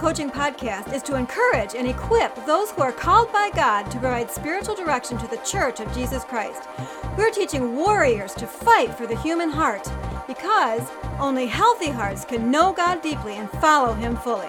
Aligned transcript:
Coaching 0.00 0.30
Podcast 0.30 0.94
is 0.94 1.02
to 1.02 1.16
encourage 1.16 1.74
and 1.74 1.86
equip 1.86 2.34
those 2.46 2.70
who 2.70 2.80
are 2.80 2.90
called 2.90 3.30
by 3.34 3.50
God 3.54 3.90
to 3.90 3.98
provide 3.98 4.30
spiritual 4.30 4.74
direction 4.74 5.18
to 5.18 5.26
the 5.26 5.36
Church 5.44 5.78
of 5.78 5.92
Jesus 5.92 6.24
Christ. 6.24 6.62
We're 7.18 7.30
teaching 7.30 7.76
warriors 7.76 8.32
to 8.36 8.46
fight 8.46 8.94
for 8.94 9.06
the 9.06 9.20
human 9.20 9.50
heart 9.50 9.86
because 10.26 10.88
only 11.18 11.46
healthy 11.46 11.90
hearts 11.90 12.24
can 12.24 12.50
know 12.50 12.72
God 12.72 13.02
deeply 13.02 13.34
and 13.34 13.50
follow 13.60 13.92
Him 13.92 14.16
fully. 14.16 14.48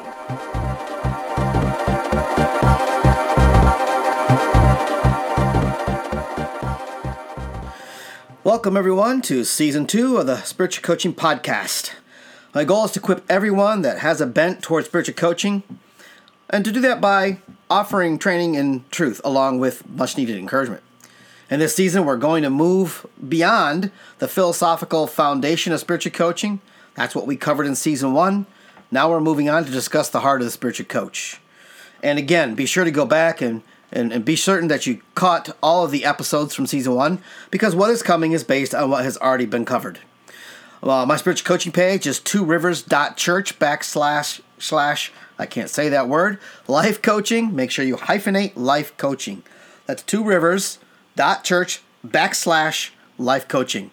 Welcome, 8.46 8.78
everyone, 8.78 9.22
to 9.24 9.44
season 9.44 9.86
two 9.86 10.16
of 10.16 10.28
the 10.28 10.42
Spiritual 10.44 10.84
Coaching 10.84 11.14
Podcast. 11.14 11.92
My 12.54 12.66
goal 12.66 12.84
is 12.84 12.92
to 12.92 13.00
equip 13.00 13.24
everyone 13.30 13.82
that 13.84 14.00
has 14.00 14.20
a 14.20 14.26
bent 14.26 14.62
towards 14.62 14.88
spiritual 14.88 15.16
coaching, 15.16 15.64
and 16.50 16.66
to 16.66 16.72
do 16.72 16.82
that 16.82 17.00
by 17.00 17.38
offering 17.70 18.20
training 18.20 18.56
in 18.56 18.84
truth 18.92 19.22
along 19.24 19.60
with 19.60 19.88
much 19.88 20.18
needed 20.18 20.38
encouragement. 20.38 20.84
In 21.50 21.60
this 21.60 21.74
season, 21.74 22.04
we're 22.04 22.18
going 22.18 22.44
to 22.44 22.50
move 22.50 23.06
beyond 23.28 23.90
the 24.20 24.28
philosophical 24.28 25.08
foundation 25.08 25.72
of 25.72 25.80
spiritual 25.80 26.12
coaching. 26.12 26.60
That's 26.96 27.16
what 27.16 27.26
we 27.26 27.38
covered 27.38 27.68
in 27.68 27.76
season 27.76 28.12
one. 28.12 28.48
Now 28.92 29.10
we're 29.10 29.22
moving 29.22 29.50
on 29.50 29.64
to 29.64 29.72
discuss 29.72 30.10
the 30.10 30.20
heart 30.20 30.42
of 30.42 30.46
the 30.46 30.52
spiritual 30.52 30.88
coach. 30.88 31.40
And 32.04 32.20
again, 32.20 32.56
be 32.56 32.66
sure 32.66 32.84
to 32.84 32.92
go 32.92 33.06
back 33.06 33.42
and 33.42 33.64
and, 33.94 34.14
and 34.14 34.24
be 34.24 34.38
certain 34.38 34.70
that 34.70 34.88
you 34.88 35.02
caught 35.16 35.50
all 35.62 35.84
of 35.84 35.92
the 35.92 36.06
episodes 36.06 36.56
from 36.56 36.66
season 36.66 36.96
one 36.96 37.22
because 37.50 37.76
what 37.76 37.90
is 37.90 38.02
coming 38.02 38.32
is 38.32 38.44
based 38.44 38.74
on 38.74 38.90
what 38.90 39.04
has 39.04 39.18
already 39.18 39.46
been 39.46 39.66
covered. 39.66 40.00
Uh, 40.84 41.06
my 41.06 41.16
spiritual 41.16 41.48
coaching 41.48 41.72
page 41.72 42.08
is 42.08 42.20
two 42.20 42.44
rivers.church 42.44 43.60
backslash 43.60 44.42
slash 44.58 45.12
I 45.38 45.46
can't 45.46 45.70
say 45.70 45.90
that 45.90 46.08
word 46.08 46.40
life 46.68 47.02
coaching. 47.02 47.56
Make 47.56 47.72
sure 47.72 47.86
you 47.86 47.98
hyphenate 47.98 48.54
life 48.56 48.96
coaching. 48.98 49.44
That's 49.86 50.02
two 50.02 50.24
rivers.church 50.24 51.82
backslash 52.06 52.90
life 53.18 53.48
coaching. 53.48 53.92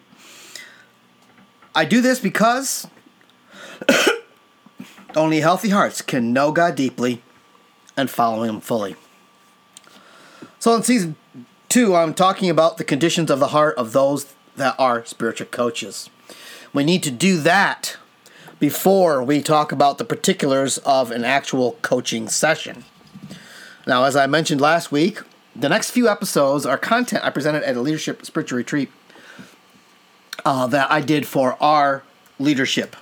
I 1.75 1.85
do 1.85 2.01
this 2.01 2.19
because 2.19 2.87
only 5.15 5.41
healthy 5.41 5.69
hearts 5.69 6.01
can 6.01 6.33
know 6.33 6.51
God 6.51 6.75
deeply 6.75 7.21
and 7.95 8.09
follow 8.09 8.43
Him 8.43 8.59
fully. 8.61 8.95
So 10.57 10.75
in 10.75 10.83
season 10.83 11.15
two, 11.67 11.95
I'm 11.95 12.13
talking 12.13 12.49
about 12.49 12.77
the 12.77 12.83
conditions 12.83 13.29
of 13.29 13.39
the 13.39 13.49
heart 13.49 13.77
of 13.77 13.93
those 13.93 14.33
that 14.55 14.75
are 14.79 15.05
spiritual 15.05 15.47
coaches. 15.47 16.09
We 16.73 16.83
need 16.83 17.03
to 17.03 17.11
do 17.11 17.37
that 17.37 17.97
before 18.59 19.23
we 19.23 19.41
talk 19.41 19.71
about 19.71 19.97
the 19.97 20.05
particulars 20.05 20.77
of 20.79 21.11
an 21.11 21.23
actual 21.23 21.73
coaching 21.81 22.27
session. 22.27 22.83
Now, 23.87 24.03
as 24.03 24.15
I 24.15 24.27
mentioned 24.27 24.61
last 24.61 24.91
week, 24.91 25.21
the 25.55 25.69
next 25.69 25.91
few 25.91 26.07
episodes 26.07 26.65
are 26.65 26.77
content 26.77 27.23
I 27.23 27.31
presented 27.31 27.63
at 27.63 27.75
a 27.75 27.81
leadership 27.81 28.25
spiritual 28.25 28.57
retreat 28.57 28.91
uh, 30.45 30.67
that 30.67 30.91
I 30.91 31.01
did 31.01 31.25
for 31.25 31.57
our 31.61 32.03
leadership. 32.37 32.95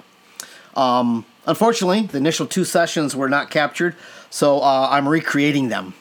Um, 0.75 1.25
unfortunately, 1.45 2.03
the 2.03 2.17
initial 2.17 2.45
two 2.45 2.63
sessions 2.63 3.15
were 3.15 3.29
not 3.29 3.49
captured, 3.49 3.95
so 4.29 4.59
uh, 4.59 4.87
I'm 4.91 5.09
recreating 5.09 5.69
them. 5.69 5.93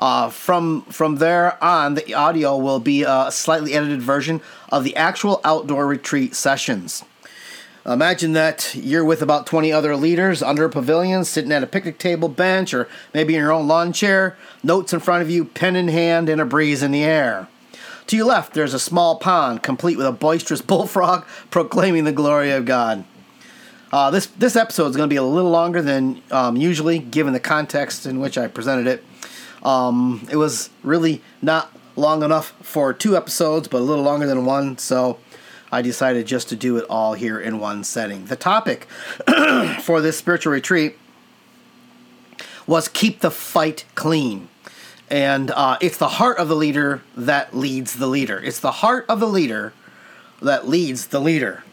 Uh, 0.00 0.30
from 0.30 0.80
from 0.82 1.16
there 1.16 1.62
on, 1.62 1.94
the 1.94 2.14
audio 2.14 2.56
will 2.56 2.80
be 2.80 3.02
a 3.02 3.28
slightly 3.30 3.74
edited 3.74 4.00
version 4.00 4.40
of 4.72 4.82
the 4.82 4.96
actual 4.96 5.40
outdoor 5.44 5.86
retreat 5.86 6.34
sessions. 6.34 7.04
Imagine 7.84 8.32
that 8.32 8.74
you're 8.74 9.04
with 9.04 9.22
about 9.22 9.46
20 9.46 9.72
other 9.72 9.96
leaders 9.96 10.42
under 10.42 10.64
a 10.64 10.70
pavilion, 10.70 11.24
sitting 11.24 11.52
at 11.52 11.62
a 11.62 11.66
picnic 11.66 11.98
table 11.98 12.28
bench, 12.28 12.74
or 12.74 12.88
maybe 13.14 13.34
in 13.34 13.40
your 13.40 13.52
own 13.52 13.68
lawn 13.68 13.92
chair, 13.92 14.36
notes 14.62 14.92
in 14.92 15.00
front 15.00 15.22
of 15.22 15.30
you, 15.30 15.44
pen 15.46 15.76
in 15.76 15.88
hand, 15.88 16.28
and 16.28 16.40
a 16.40 16.44
breeze 16.44 16.82
in 16.82 16.92
the 16.92 17.02
air. 17.02 17.48
To 18.08 18.16
your 18.16 18.26
left, 18.26 18.52
there's 18.54 18.74
a 18.74 18.78
small 18.78 19.16
pond, 19.16 19.62
complete 19.62 19.96
with 19.96 20.06
a 20.06 20.12
boisterous 20.12 20.60
bullfrog 20.62 21.24
proclaiming 21.50 22.04
the 22.04 22.12
glory 22.12 22.50
of 22.50 22.64
God. 22.64 23.04
Uh, 23.92 24.10
this 24.10 24.26
this 24.26 24.56
episode 24.56 24.86
is 24.86 24.96
going 24.96 25.08
to 25.08 25.12
be 25.12 25.16
a 25.16 25.22
little 25.22 25.50
longer 25.50 25.82
than 25.82 26.22
um, 26.30 26.56
usually, 26.56 26.98
given 26.98 27.32
the 27.32 27.40
context 27.40 28.06
in 28.06 28.20
which 28.20 28.38
I 28.38 28.46
presented 28.46 28.86
it. 28.86 29.04
Um, 29.62 30.26
it 30.30 30.36
was 30.36 30.70
really 30.82 31.22
not 31.42 31.72
long 31.96 32.22
enough 32.22 32.54
for 32.62 32.92
two 32.92 33.16
episodes, 33.16 33.68
but 33.68 33.78
a 33.78 33.84
little 33.84 34.04
longer 34.04 34.26
than 34.26 34.44
one, 34.44 34.78
so 34.78 35.18
I 35.72 35.82
decided 35.82 36.26
just 36.26 36.48
to 36.48 36.56
do 36.56 36.76
it 36.76 36.84
all 36.88 37.14
here 37.14 37.38
in 37.38 37.58
one 37.58 37.84
setting. 37.84 38.26
The 38.26 38.36
topic 38.36 38.84
for 39.82 40.00
this 40.00 40.16
spiritual 40.16 40.52
retreat 40.52 40.98
was 42.66 42.88
keep 42.88 43.20
the 43.20 43.30
fight 43.30 43.84
clean. 43.94 44.48
And 45.08 45.50
uh, 45.50 45.76
it's 45.80 45.98
the 45.98 46.08
heart 46.08 46.38
of 46.38 46.48
the 46.48 46.54
leader 46.54 47.02
that 47.16 47.54
leads 47.54 47.94
the 47.94 48.06
leader. 48.06 48.38
It's 48.38 48.60
the 48.60 48.70
heart 48.70 49.06
of 49.08 49.18
the 49.18 49.26
leader 49.26 49.72
that 50.40 50.68
leads 50.68 51.08
the 51.08 51.20
leader. 51.20 51.64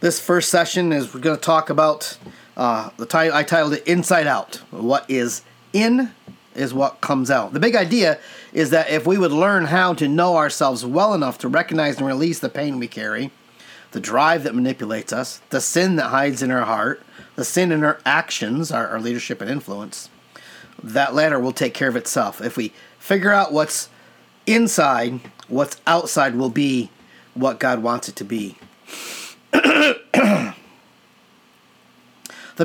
This 0.00 0.20
first 0.20 0.50
session 0.50 0.92
is 0.92 1.12
we're 1.12 1.20
going 1.20 1.36
to 1.36 1.42
talk 1.42 1.70
about 1.70 2.18
uh, 2.56 2.90
the 2.98 3.06
title. 3.06 3.34
I 3.34 3.42
titled 3.42 3.72
it 3.72 3.86
"Inside 3.86 4.26
Out." 4.26 4.56
What 4.70 5.10
is 5.10 5.42
in 5.72 6.12
is 6.58 6.74
what 6.74 7.00
comes 7.00 7.30
out. 7.30 7.52
The 7.52 7.60
big 7.60 7.76
idea 7.76 8.18
is 8.52 8.70
that 8.70 8.90
if 8.90 9.06
we 9.06 9.18
would 9.18 9.32
learn 9.32 9.66
how 9.66 9.94
to 9.94 10.08
know 10.08 10.36
ourselves 10.36 10.84
well 10.84 11.14
enough 11.14 11.38
to 11.38 11.48
recognize 11.48 11.98
and 11.98 12.06
release 12.06 12.38
the 12.38 12.48
pain 12.48 12.78
we 12.78 12.88
carry, 12.88 13.30
the 13.92 14.00
drive 14.00 14.44
that 14.44 14.54
manipulates 14.54 15.12
us, 15.12 15.40
the 15.50 15.60
sin 15.60 15.96
that 15.96 16.08
hides 16.08 16.42
in 16.42 16.50
our 16.50 16.64
heart, 16.64 17.02
the 17.36 17.44
sin 17.44 17.72
in 17.72 17.84
our 17.84 18.00
actions, 18.04 18.70
our, 18.70 18.88
our 18.88 19.00
leadership 19.00 19.40
and 19.40 19.50
influence, 19.50 20.10
that 20.82 21.14
latter 21.14 21.38
will 21.38 21.52
take 21.52 21.74
care 21.74 21.88
of 21.88 21.96
itself. 21.96 22.40
If 22.40 22.56
we 22.56 22.72
figure 22.98 23.32
out 23.32 23.52
what's 23.52 23.88
inside, 24.46 25.20
what's 25.48 25.80
outside 25.86 26.34
will 26.34 26.50
be 26.50 26.90
what 27.34 27.60
God 27.60 27.82
wants 27.82 28.08
it 28.08 28.16
to 28.16 28.24
be. 28.24 28.56
the 29.52 30.54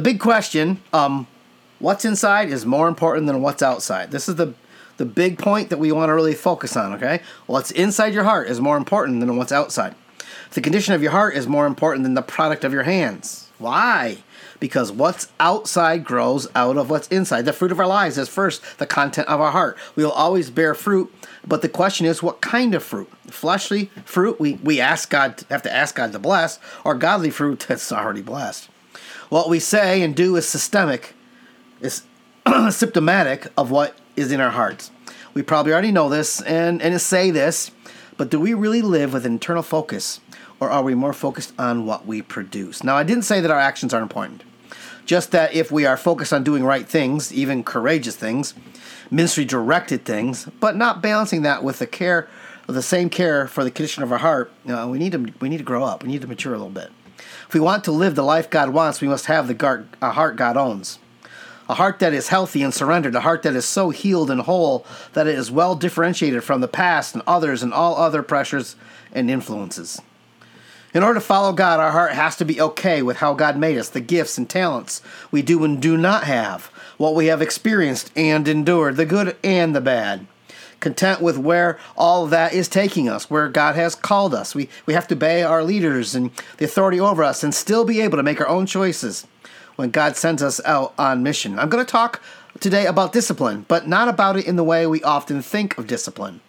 big 0.02 0.20
question 0.20 0.82
um, 0.92 1.28
what's 1.84 2.06
inside 2.06 2.50
is 2.50 2.66
more 2.66 2.88
important 2.88 3.28
than 3.28 3.42
what's 3.42 3.62
outside. 3.62 4.10
This 4.10 4.30
is 4.30 4.36
the 4.36 4.54
the 4.98 5.06
big 5.06 5.40
point 5.40 5.70
that 5.70 5.80
we 5.80 5.92
want 5.92 6.10
to 6.10 6.14
really 6.14 6.36
focus 6.36 6.78
on, 6.78 6.94
okay? 6.94 7.20
What's 7.48 7.72
inside 7.72 8.14
your 8.14 8.26
heart 8.26 8.48
is 8.48 8.62
more 8.62 8.78
important 8.78 9.20
than 9.20 9.38
what's 9.38 9.52
outside. 9.52 9.96
The 10.52 10.62
condition 10.62 10.94
of 10.94 11.02
your 11.02 11.12
heart 11.12 11.36
is 11.36 11.48
more 11.48 11.66
important 11.66 12.04
than 12.04 12.14
the 12.14 12.22
product 12.22 12.64
of 12.64 12.72
your 12.72 12.84
hands. 12.84 13.50
Why? 13.58 14.20
Because 14.60 14.92
what's 14.92 15.32
outside 15.40 16.06
grows 16.06 16.48
out 16.54 16.78
of 16.78 16.92
what's 16.92 17.08
inside. 17.08 17.46
The 17.46 17.54
fruit 17.54 17.72
of 17.72 17.80
our 17.80 17.88
lives 17.88 18.20
is 18.20 18.30
first 18.30 18.62
the 18.78 18.86
content 18.86 19.28
of 19.28 19.42
our 19.42 19.50
heart. 19.50 19.78
We 19.96 20.04
will 20.04 20.12
always 20.12 20.52
bear 20.52 20.76
fruit, 20.76 21.12
but 21.46 21.64
the 21.64 21.70
question 21.70 22.06
is 22.06 22.22
what 22.22 22.40
kind 22.40 22.76
of 22.76 22.84
fruit? 22.84 23.10
Fleshly 23.26 23.90
fruit, 24.06 24.40
we, 24.40 24.54
we 24.64 24.80
ask 24.80 25.10
God 25.10 25.44
have 25.50 25.64
to 25.64 25.74
ask 25.74 25.96
God 25.96 26.12
to 26.12 26.20
bless, 26.20 26.60
or 26.86 26.94
godly 26.94 27.32
fruit 27.32 27.60
that's 27.68 27.92
already 27.92 28.22
blessed. 28.22 28.70
What 29.30 29.50
we 29.50 29.60
say 29.60 30.04
and 30.04 30.16
do 30.16 30.36
is 30.36 30.48
systemic 30.48 31.13
is 31.84 32.04
symptomatic 32.76 33.48
of 33.58 33.70
what 33.70 33.98
is 34.16 34.32
in 34.32 34.40
our 34.40 34.50
hearts. 34.50 34.90
We 35.34 35.42
probably 35.42 35.74
already 35.74 35.92
know 35.92 36.10
this 36.10 36.42
and, 36.42 36.82
and 36.82 37.00
say 37.00 37.30
this, 37.30 37.72
but 38.18 38.30
do 38.30 38.40
we 38.40 38.54
really 38.54 38.82
live 38.82 39.14
with 39.14 39.26
internal 39.26 39.64
focus 39.64 40.20
or 40.60 40.70
are 40.70 40.84
we 40.84 40.96
more 40.96 41.14
focused 41.14 41.54
on 41.60 41.86
what 41.86 42.06
we 42.06 42.22
produce? 42.22 42.84
Now, 42.84 42.96
I 42.96 43.04
didn't 43.04 43.24
say 43.24 43.42
that 43.42 43.52
our 43.52 43.60
actions 43.60 43.94
aren't 43.94 44.04
important, 44.04 44.44
just 45.06 45.32
that 45.32 45.54
if 45.54 45.72
we 45.72 45.86
are 45.86 45.98
focused 45.98 46.32
on 46.32 46.44
doing 46.44 46.64
right 46.64 46.88
things, 46.88 47.34
even 47.34 47.64
courageous 47.64 48.16
things, 48.16 48.54
ministry 49.12 49.44
directed 49.44 50.06
things, 50.06 50.48
but 50.60 50.76
not 50.76 51.02
balancing 51.02 51.42
that 51.42 51.64
with 51.64 51.80
the 51.80 51.88
care, 51.88 52.30
the 52.68 52.82
same 52.82 53.10
care 53.10 53.48
for 53.48 53.64
the 53.64 53.72
condition 53.72 54.04
of 54.04 54.12
our 54.12 54.20
heart, 54.20 54.52
you 54.64 54.72
know, 54.72 54.88
we 54.88 55.00
need 55.00 55.12
to 55.12 55.34
we 55.42 55.50
need 55.50 55.58
to 55.58 55.64
grow 55.64 55.84
up. 55.84 56.04
We 56.04 56.10
need 56.10 56.22
to 56.22 56.28
mature 56.28 56.54
a 56.54 56.58
little 56.58 56.72
bit. 56.72 56.92
If 57.48 57.54
we 57.54 57.60
want 57.60 57.84
to 57.84 57.92
live 57.92 58.16
the 58.16 58.24
life 58.24 58.50
God 58.50 58.70
wants, 58.70 59.02
we 59.02 59.08
must 59.10 59.26
have 59.26 59.48
the 59.50 59.86
heart 60.02 60.36
God 60.38 60.56
owns 60.56 61.00
a 61.70 61.76
heart 61.76 62.00
that 62.00 62.14
is 62.14 62.28
healthy 62.28 62.62
and 62.62 62.74
surrendered, 62.74 63.16
a 63.16 63.22
heart 63.22 63.44
that 63.44 63.56
is 63.56 63.66
so 63.66 63.90
healed 63.90 64.30
and 64.30 64.42
whole 64.42 64.86
that 65.14 65.28
it 65.28 65.36
is 65.36 65.52
well 65.52 65.76
differentiated 65.76 66.44
from 66.44 66.62
the 66.62 66.68
past 66.68 67.14
and 67.14 67.24
others 67.26 67.64
and 67.64 67.74
all 67.74 67.96
other 67.96 68.22
pressures 68.22 68.76
and 69.12 69.30
influences. 69.30 70.02
In 70.94 71.02
order 71.02 71.16
to 71.16 71.26
follow 71.26 71.54
God, 71.54 71.80
our 71.80 71.92
heart 71.92 72.12
has 72.12 72.36
to 72.38 72.46
be 72.46 72.62
okay 72.62 73.02
with 73.02 73.18
how 73.18 73.34
God 73.34 73.58
made 73.58 73.78
us, 73.78 73.90
the 73.90 74.00
gifts 74.00 74.38
and 74.38 74.48
talents 74.48 75.02
we 75.32 75.42
do 75.42 75.64
and 75.64 75.82
do 75.82 75.98
not 75.98 76.26
have, 76.26 76.66
what 76.98 77.16
we 77.16 77.28
have 77.28 77.42
experienced 77.42 78.12
and 78.16 78.48
endured, 78.48 78.96
the 78.96 79.06
good 79.06 79.36
and 79.44 79.76
the 79.76 79.82
bad. 79.82 80.28
Content 80.80 81.22
with 81.22 81.38
where 81.38 81.80
all 81.96 82.28
that 82.28 82.54
is 82.54 82.68
taking 82.68 83.08
us, 83.08 83.30
where 83.30 83.48
God 83.48 83.76
has 83.76 83.96
called 83.96 84.36
us. 84.36 84.54
We, 84.54 84.70
we 84.86 84.94
have 84.94 85.08
to 85.08 85.16
obey 85.16 85.42
our 85.42 85.64
leaders 85.64 86.14
and 86.14 86.30
the 86.58 86.66
authority 86.66 87.00
over 87.00 87.24
us 87.24 87.42
and 87.42 87.56
still 87.56 87.86
be 87.86 88.02
able 88.02 88.18
to 88.18 88.24
make 88.24 88.42
our 88.42 88.48
own 88.48 88.66
choices 88.66 89.26
when 89.76 89.92
God 89.92 90.16
sends 90.16 90.44
us 90.44 90.62
out 90.66 90.94
on 90.98 91.24
mission. 91.24 91.60
I'm 91.60 91.70
going 91.70 91.84
to 91.86 91.92
talk 91.92 92.22
today 92.60 92.86
about 92.86 93.14
discipline, 93.14 93.66
but 93.68 93.88
not 93.88 94.08
about 94.08 94.38
it 94.38 94.46
in 94.46 94.56
the 94.56 94.64
way 94.64 94.86
we 94.86 95.04
often 95.04 95.42
think 95.42 95.78
of 95.78 95.88
discipline. 95.88 96.42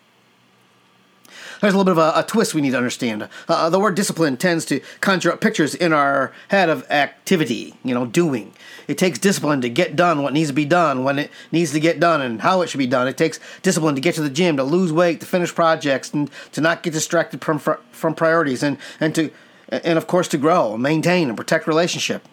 there's 1.61 1.73
a 1.73 1.79
little 1.79 1.95
bit 1.95 1.99
of 1.99 2.15
a, 2.15 2.21
a 2.21 2.23
twist 2.23 2.55
we 2.55 2.61
need 2.61 2.73
to 2.73 2.77
understand. 2.77 3.29
Uh, 3.49 3.71
the 3.71 3.81
word 3.81 3.95
discipline 3.95 4.37
tends 4.37 4.65
to 4.67 4.81
conjure 5.01 5.33
up 5.33 5.41
pictures 5.41 5.75
in 5.75 5.93
our 5.93 6.33
head 6.49 6.69
of 6.69 6.89
activity, 6.91 7.75
you 7.83 7.95
know, 7.95 8.05
doing. 8.05 8.53
It 8.87 8.99
takes 8.99 9.19
discipline 9.19 9.63
to 9.63 9.71
get 9.71 9.97
done 9.97 10.23
what 10.23 10.35
needs 10.35 10.51
to 10.51 10.55
be 10.55 10.67
done 10.67 11.05
when 11.05 11.19
it 11.19 11.31
needs 11.51 11.73
to 11.73 11.81
get 11.81 11.99
done 11.99 12.21
and 12.21 12.43
how 12.43 12.61
it 12.61 12.69
should 12.69 12.79
be 12.79 12.87
done. 12.87 13.09
It 13.09 13.17
takes 13.17 13.41
discipline 13.63 13.95
to 13.95 14.01
get 14.01 14.15
to 14.17 14.23
the 14.23 14.29
gym, 14.29 14.59
to 14.59 14.65
lose 14.65 14.93
weight, 14.93 15.21
to 15.21 15.27
finish 15.27 15.55
projects, 15.55 16.13
and 16.13 16.31
to 16.53 16.61
not 16.61 16.83
get 16.83 16.93
distracted 16.93 17.43
from 17.43 17.59
from 17.59 18.15
priorities, 18.15 18.63
and 18.63 18.77
and 19.01 19.15
to 19.15 19.31
and 19.71 19.97
of 19.97 20.07
course 20.07 20.29
to 20.29 20.39
grow, 20.39 20.77
maintain, 20.77 21.29
and 21.29 21.37
protect 21.37 21.67
relationship. 21.67 22.29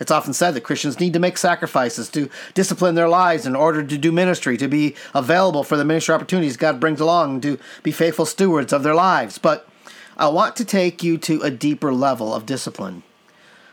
It's 0.00 0.10
often 0.10 0.32
said 0.32 0.54
that 0.54 0.62
Christians 0.62 0.98
need 0.98 1.12
to 1.12 1.18
make 1.18 1.38
sacrifices 1.38 2.08
to 2.10 2.28
discipline 2.52 2.94
their 2.94 3.08
lives 3.08 3.46
in 3.46 3.54
order 3.54 3.84
to 3.84 3.98
do 3.98 4.10
ministry, 4.10 4.56
to 4.56 4.68
be 4.68 4.94
available 5.14 5.62
for 5.62 5.76
the 5.76 5.84
ministry 5.84 6.14
opportunities 6.14 6.56
God 6.56 6.80
brings 6.80 7.00
along, 7.00 7.42
to 7.42 7.58
be 7.82 7.92
faithful 7.92 8.26
stewards 8.26 8.72
of 8.72 8.82
their 8.82 8.94
lives. 8.94 9.38
But 9.38 9.68
I 10.16 10.28
want 10.28 10.56
to 10.56 10.64
take 10.64 11.02
you 11.02 11.18
to 11.18 11.42
a 11.42 11.50
deeper 11.50 11.92
level 11.92 12.34
of 12.34 12.46
discipline. 12.46 13.02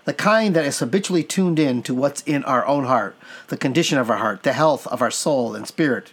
The 0.06 0.14
kind 0.14 0.56
that 0.56 0.66
is 0.66 0.80
habitually 0.80 1.24
tuned 1.24 1.60
in 1.60 1.84
to 1.84 1.94
what's 1.94 2.22
in 2.24 2.44
our 2.44 2.66
own 2.66 2.86
heart, 2.86 3.16
the 3.48 3.58
condition 3.58 3.98
of 3.98 4.10
our 4.10 4.18
heart, 4.18 4.44
the 4.44 4.54
health 4.54 4.88
of 4.88 5.02
our 5.02 5.12
soul 5.12 5.56
and 5.56 5.68
spirit. 5.68 6.12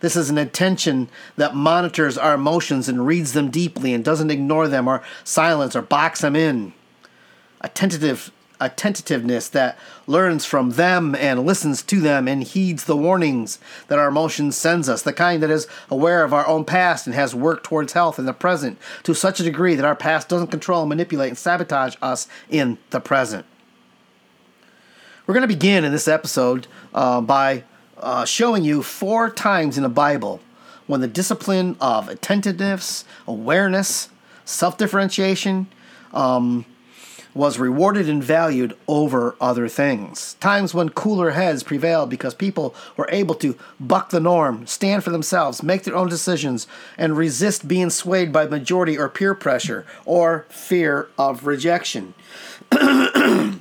This 0.00 0.16
is 0.16 0.30
an 0.30 0.38
attention 0.38 1.08
that 1.36 1.54
monitors 1.54 2.16
our 2.16 2.34
emotions 2.34 2.88
and 2.88 3.06
reads 3.06 3.32
them 3.32 3.50
deeply 3.50 3.92
and 3.92 4.04
doesn't 4.04 4.30
ignore 4.30 4.66
them 4.66 4.88
or 4.88 5.02
silence 5.24 5.76
or 5.76 5.82
box 5.82 6.20
them 6.20 6.34
in. 6.34 6.72
A 7.60 7.68
tentative 7.68 8.32
a 8.60 8.68
tentativeness 8.68 9.48
that 9.48 9.78
learns 10.06 10.44
from 10.44 10.72
them 10.72 11.14
and 11.14 11.44
listens 11.44 11.82
to 11.82 12.00
them 12.00 12.28
and 12.28 12.44
heeds 12.44 12.84
the 12.84 12.96
warnings 12.96 13.58
that 13.88 13.98
our 13.98 14.08
emotions 14.08 14.56
sends 14.56 14.88
us, 14.88 15.02
the 15.02 15.12
kind 15.12 15.42
that 15.42 15.50
is 15.50 15.66
aware 15.88 16.22
of 16.22 16.34
our 16.34 16.46
own 16.46 16.64
past 16.64 17.06
and 17.06 17.14
has 17.14 17.34
worked 17.34 17.64
towards 17.64 17.94
health 17.94 18.18
in 18.18 18.26
the 18.26 18.32
present 18.32 18.78
to 19.02 19.14
such 19.14 19.40
a 19.40 19.44
degree 19.44 19.74
that 19.74 19.84
our 19.84 19.96
past 19.96 20.28
doesn't 20.28 20.48
control, 20.48 20.86
manipulate, 20.86 21.30
and 21.30 21.38
sabotage 21.38 21.96
us 22.02 22.28
in 22.48 22.78
the 22.90 23.00
present. 23.00 23.46
We're 25.26 25.34
going 25.34 25.48
to 25.48 25.54
begin 25.54 25.84
in 25.84 25.92
this 25.92 26.08
episode 26.08 26.66
uh, 26.92 27.20
by 27.20 27.64
uh, 27.98 28.24
showing 28.24 28.64
you 28.64 28.82
four 28.82 29.30
times 29.30 29.76
in 29.76 29.82
the 29.82 29.88
Bible 29.88 30.40
when 30.86 31.00
the 31.00 31.08
discipline 31.08 31.76
of 31.80 32.08
attentiveness, 32.08 33.04
awareness, 33.26 34.08
self 34.44 34.76
differentiation, 34.76 35.68
um, 36.12 36.66
was 37.34 37.58
rewarded 37.58 38.08
and 38.08 38.22
valued 38.22 38.76
over 38.88 39.36
other 39.40 39.68
things. 39.68 40.34
Times 40.40 40.74
when 40.74 40.88
cooler 40.88 41.30
heads 41.30 41.62
prevailed 41.62 42.10
because 42.10 42.34
people 42.34 42.74
were 42.96 43.08
able 43.10 43.34
to 43.36 43.56
buck 43.78 44.10
the 44.10 44.20
norm, 44.20 44.66
stand 44.66 45.04
for 45.04 45.10
themselves, 45.10 45.62
make 45.62 45.84
their 45.84 45.96
own 45.96 46.08
decisions, 46.08 46.66
and 46.98 47.16
resist 47.16 47.68
being 47.68 47.90
swayed 47.90 48.32
by 48.32 48.46
majority 48.46 48.98
or 48.98 49.08
peer 49.08 49.34
pressure 49.34 49.86
or 50.04 50.46
fear 50.48 51.08
of 51.16 51.46
rejection. 51.46 52.14
You're 52.72 53.58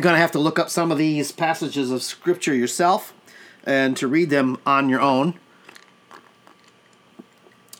going 0.00 0.14
to 0.14 0.20
have 0.20 0.32
to 0.32 0.38
look 0.38 0.58
up 0.58 0.70
some 0.70 0.90
of 0.90 0.98
these 0.98 1.32
passages 1.32 1.90
of 1.90 2.02
scripture 2.02 2.54
yourself 2.54 3.12
and 3.64 3.96
to 3.96 4.08
read 4.08 4.30
them 4.30 4.58
on 4.64 4.88
your 4.88 5.00
own. 5.00 5.34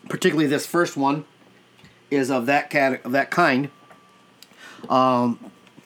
Particularly 0.08 0.46
this 0.46 0.66
first 0.66 0.96
one 0.96 1.24
is 2.10 2.30
of 2.30 2.44
that 2.46 2.68
cat 2.68 3.00
of 3.04 3.12
that 3.12 3.30
kind 3.30 3.70
um, 4.88 5.38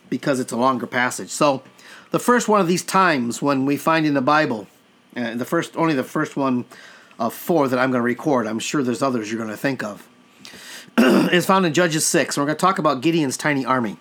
because 0.08 0.40
it's 0.40 0.52
a 0.52 0.56
longer 0.56 0.86
passage. 0.86 1.30
So, 1.30 1.62
the 2.10 2.18
first 2.18 2.48
one 2.48 2.60
of 2.60 2.68
these 2.68 2.84
times 2.84 3.42
when 3.42 3.66
we 3.66 3.76
find 3.76 4.06
in 4.06 4.14
the 4.14 4.20
Bible, 4.20 4.66
uh, 5.16 5.34
the 5.34 5.44
first 5.44 5.76
only 5.76 5.94
the 5.94 6.04
first 6.04 6.36
one 6.36 6.64
of 7.18 7.34
four 7.34 7.68
that 7.68 7.78
I'm 7.78 7.90
going 7.90 8.00
to 8.00 8.04
record. 8.04 8.46
I'm 8.46 8.58
sure 8.58 8.82
there's 8.82 9.02
others 9.02 9.30
you're 9.30 9.38
going 9.38 9.50
to 9.50 9.56
think 9.56 9.82
of. 9.82 10.06
is 10.98 11.44
found 11.46 11.66
in 11.66 11.74
Judges 11.74 12.06
six. 12.06 12.36
And 12.36 12.42
we're 12.42 12.46
going 12.46 12.56
to 12.56 12.60
talk 12.60 12.78
about 12.78 13.02
Gideon's 13.02 13.36
tiny 13.36 13.64
army. 13.64 13.98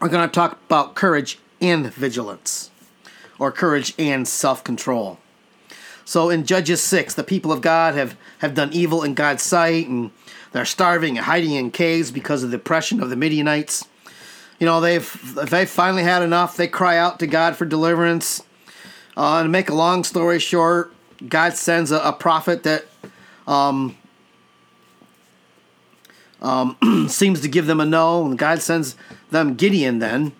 We're 0.00 0.08
going 0.08 0.28
to 0.28 0.32
talk 0.32 0.58
about 0.66 0.94
courage 0.94 1.38
and 1.60 1.92
vigilance, 1.92 2.70
or 3.38 3.50
courage 3.50 3.94
and 3.98 4.28
self-control. 4.28 5.18
So 6.06 6.30
in 6.30 6.46
Judges 6.46 6.80
6, 6.82 7.14
the 7.14 7.24
people 7.24 7.50
of 7.50 7.60
God 7.60 7.94
have, 7.94 8.16
have 8.38 8.54
done 8.54 8.72
evil 8.72 9.02
in 9.02 9.14
God's 9.14 9.42
sight 9.42 9.88
and 9.88 10.12
they're 10.52 10.64
starving 10.64 11.18
and 11.18 11.26
hiding 11.26 11.50
in 11.50 11.72
caves 11.72 12.12
because 12.12 12.44
of 12.44 12.52
the 12.52 12.56
oppression 12.56 13.02
of 13.02 13.10
the 13.10 13.16
Midianites. 13.16 13.84
You 14.60 14.66
know, 14.66 14.80
they've 14.80 15.34
they 15.50 15.66
finally 15.66 16.04
had 16.04 16.22
enough. 16.22 16.56
They 16.56 16.68
cry 16.68 16.96
out 16.96 17.18
to 17.18 17.26
God 17.26 17.56
for 17.56 17.66
deliverance. 17.66 18.42
Uh, 19.16 19.42
to 19.42 19.48
make 19.48 19.68
a 19.68 19.74
long 19.74 20.04
story 20.04 20.38
short, 20.38 20.94
God 21.28 21.54
sends 21.54 21.90
a, 21.90 21.98
a 21.98 22.12
prophet 22.12 22.62
that 22.62 22.86
um, 23.46 23.96
um, 26.40 26.76
seems 27.10 27.40
to 27.40 27.48
give 27.48 27.66
them 27.66 27.80
a 27.80 27.84
no. 27.84 28.24
And 28.24 28.38
God 28.38 28.62
sends 28.62 28.96
them 29.30 29.56
Gideon 29.56 29.98
then. 29.98 30.32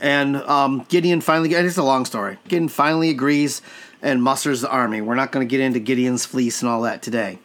And 0.00 0.36
um, 0.36 0.86
Gideon 0.88 1.20
finally, 1.20 1.52
it's 1.52 1.76
a 1.76 1.82
long 1.82 2.04
story. 2.04 2.38
Gideon 2.44 2.68
finally 2.68 3.10
agrees 3.10 3.60
and 4.02 4.22
musters 4.22 4.60
the 4.60 4.70
army. 4.70 5.00
We're 5.00 5.14
not 5.14 5.32
going 5.32 5.46
to 5.46 5.50
get 5.50 5.60
into 5.60 5.80
Gideon's 5.80 6.26
fleece 6.26 6.62
and 6.62 6.70
all 6.70 6.82
that 6.82 7.02
today. 7.02 7.38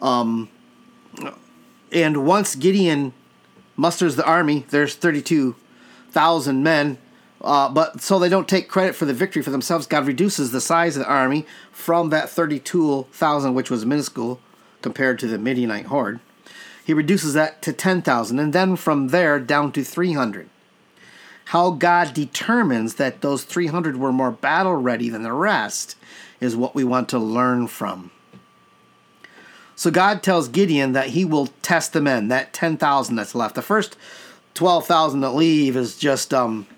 Um, 0.00 0.48
and 1.92 2.26
once 2.26 2.54
Gideon 2.54 3.12
musters 3.76 4.16
the 4.16 4.24
army, 4.24 4.66
there's 4.70 4.94
32,000 4.94 6.62
men. 6.62 6.98
Uh, 7.40 7.70
but 7.70 8.02
so 8.02 8.18
they 8.18 8.28
don't 8.28 8.48
take 8.48 8.68
credit 8.68 8.94
for 8.94 9.06
the 9.06 9.14
victory 9.14 9.42
for 9.42 9.50
themselves, 9.50 9.86
God 9.86 10.06
reduces 10.06 10.52
the 10.52 10.60
size 10.60 10.96
of 10.96 11.04
the 11.04 11.10
army 11.10 11.46
from 11.72 12.10
that 12.10 12.28
32,000, 12.28 13.54
which 13.54 13.70
was 13.70 13.86
minuscule 13.86 14.40
compared 14.82 15.18
to 15.20 15.26
the 15.26 15.38
Midianite 15.38 15.86
horde. 15.86 16.20
He 16.84 16.92
reduces 16.92 17.32
that 17.34 17.62
to 17.62 17.72
10,000, 17.72 18.38
and 18.38 18.52
then 18.52 18.76
from 18.76 19.08
there 19.08 19.40
down 19.40 19.72
to 19.72 19.82
300. 19.82 20.49
How 21.50 21.72
God 21.72 22.14
determines 22.14 22.94
that 22.94 23.22
those 23.22 23.42
300 23.42 23.96
were 23.96 24.12
more 24.12 24.30
battle 24.30 24.76
ready 24.76 25.08
than 25.08 25.24
the 25.24 25.32
rest 25.32 25.96
is 26.40 26.54
what 26.54 26.76
we 26.76 26.84
want 26.84 27.08
to 27.08 27.18
learn 27.18 27.66
from. 27.66 28.12
So 29.74 29.90
God 29.90 30.22
tells 30.22 30.46
Gideon 30.46 30.92
that 30.92 31.08
he 31.08 31.24
will 31.24 31.48
test 31.60 31.92
the 31.92 32.00
men, 32.00 32.28
that 32.28 32.52
10,000 32.52 33.16
that's 33.16 33.34
left. 33.34 33.56
The 33.56 33.62
first 33.62 33.96
12,000 34.54 35.22
that 35.22 35.30
leave 35.30 35.76
is 35.76 35.98
just 35.98 36.32
um, 36.32 36.68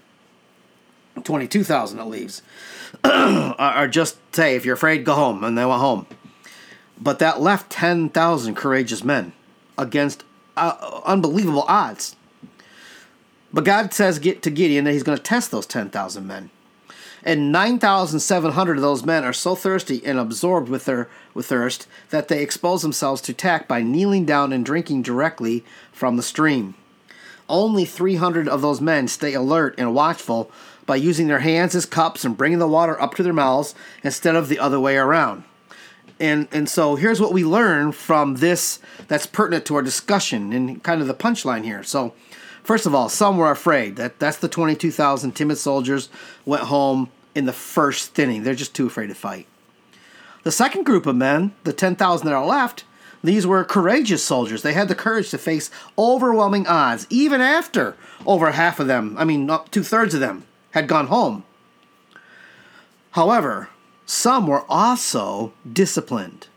22,000 1.23 1.99
that 1.99 2.07
leaves. 2.07 2.41
or 3.05 3.89
just 3.91 4.17
say, 4.35 4.57
if 4.57 4.65
you're 4.65 4.77
afraid, 4.77 5.05
go 5.05 5.13
home. 5.13 5.45
And 5.45 5.59
they 5.59 5.67
went 5.67 5.83
home. 5.83 6.07
But 6.99 7.19
that 7.19 7.43
left 7.43 7.69
10,000 7.69 8.55
courageous 8.55 9.05
men 9.05 9.35
against 9.77 10.25
uh, 10.57 11.03
unbelievable 11.05 11.67
odds. 11.69 12.17
But 13.53 13.65
God 13.65 13.93
says 13.93 14.19
get 14.19 14.43
to 14.43 14.51
Gideon 14.51 14.85
that 14.85 14.93
he's 14.93 15.03
going 15.03 15.19
to 15.19 15.23
test 15.23 15.51
those 15.51 15.67
10,000 15.67 16.27
men 16.27 16.51
and 17.25 17.53
9,700 17.53 18.77
of 18.77 18.83
those 18.83 19.05
men 19.05 19.25
are 19.25 19.33
so 19.33 19.55
thirsty 19.55 20.05
and 20.05 20.19
absorbed 20.19 20.69
with 20.69 20.87
their 20.87 21.09
with 21.35 21.47
thirst 21.47 21.87
that 22.11 22.29
they 22.29 22.43
expose 22.43 22.83
themselves 22.83 23.21
to 23.23 23.33
attack 23.33 23.69
by 23.69 23.83
kneeling 23.83 24.25
down 24.25 24.53
and 24.53 24.65
drinking 24.65 25.03
directly 25.03 25.65
from 25.93 26.17
the 26.17 26.23
stream. 26.23 26.75
Only 27.49 27.85
300 27.85 28.49
of 28.49 28.61
those 28.61 28.81
men 28.81 29.09
stay 29.09 29.35
alert 29.35 29.75
and 29.79 29.95
watchful 29.95 30.51
by 30.85 30.97
using 30.97 31.29
their 31.29 31.41
hands 31.41 31.75
as 31.75 31.87
cups 31.87 32.25
and 32.25 32.37
bringing 32.37 32.59
the 32.59 32.67
water 32.67 33.01
up 33.01 33.15
to 33.15 33.23
their 33.23 33.33
mouths 33.33 33.75
instead 34.03 34.35
of 34.35 34.49
the 34.49 34.59
other 34.59 34.81
way 34.81 34.97
around. 34.97 35.45
And 36.19 36.49
and 36.51 36.69
so 36.69 36.97
here's 36.97 37.21
what 37.21 37.33
we 37.33 37.45
learn 37.45 37.93
from 37.93 38.37
this 38.37 38.81
that's 39.07 39.27
pertinent 39.27 39.65
to 39.67 39.77
our 39.77 39.83
discussion 39.83 40.53
and 40.53 40.83
kind 40.83 41.01
of 41.01 41.07
the 41.07 41.15
punchline 41.15 41.63
here. 41.63 41.85
So 41.85 42.15
First 42.63 42.87
of 42.87 42.95
all, 42.95 43.09
some 43.09 43.37
were 43.37 43.51
afraid. 43.51 43.97
That 43.97 44.19
that's 44.19 44.39
the 44.39 44.49
22,000 44.49 45.33
timid 45.33 45.59
soldiers 45.59 46.09
went 46.45 46.65
home 46.65 47.11
in 47.35 47.47
the 47.47 47.53
first 47.53 48.19
inning. 48.19 48.43
They're 48.43 48.55
just 48.55 48.75
too 48.75 48.87
afraid 48.87 49.09
to 49.09 49.15
fight. 49.15 49.47
The 50.45 50.53
second 50.53 50.85
group 50.85 51.07
of 51.07 51.17
men, 51.17 51.55
the 51.65 51.73
10,000 51.73 52.27
that 52.27 52.35
are 52.35 52.47
left, 52.47 52.85
these 53.23 53.47
were 53.47 53.65
courageous 53.65 54.25
soldiers. 54.25 54.63
They 54.63 54.73
had 54.73 54.89
the 54.89 54.95
courage 54.95 55.31
to 55.31 55.39
face 55.39 55.71
overwhelming 55.97 56.67
odds, 56.67 57.07
even 57.11 57.41
after 57.41 57.97
over 58.27 58.51
half 58.51 58.81
of 58.81 58.89
them, 58.89 59.17
I 59.19 59.25
mean, 59.25 59.49
two 59.71 59.85
thirds 59.85 60.15
of 60.15 60.21
them, 60.21 60.45
had 60.73 60.89
gone 60.89 61.07
home. 61.07 61.45
However, 63.13 63.69
some 64.07 64.47
were 64.47 64.65
also 64.69 65.53
disciplined. 65.71 66.49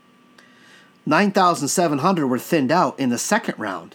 9,700 1.04 2.26
were 2.26 2.38
thinned 2.38 2.72
out 2.72 2.98
in 2.98 3.10
the 3.10 3.18
second 3.18 3.56
round 3.58 3.94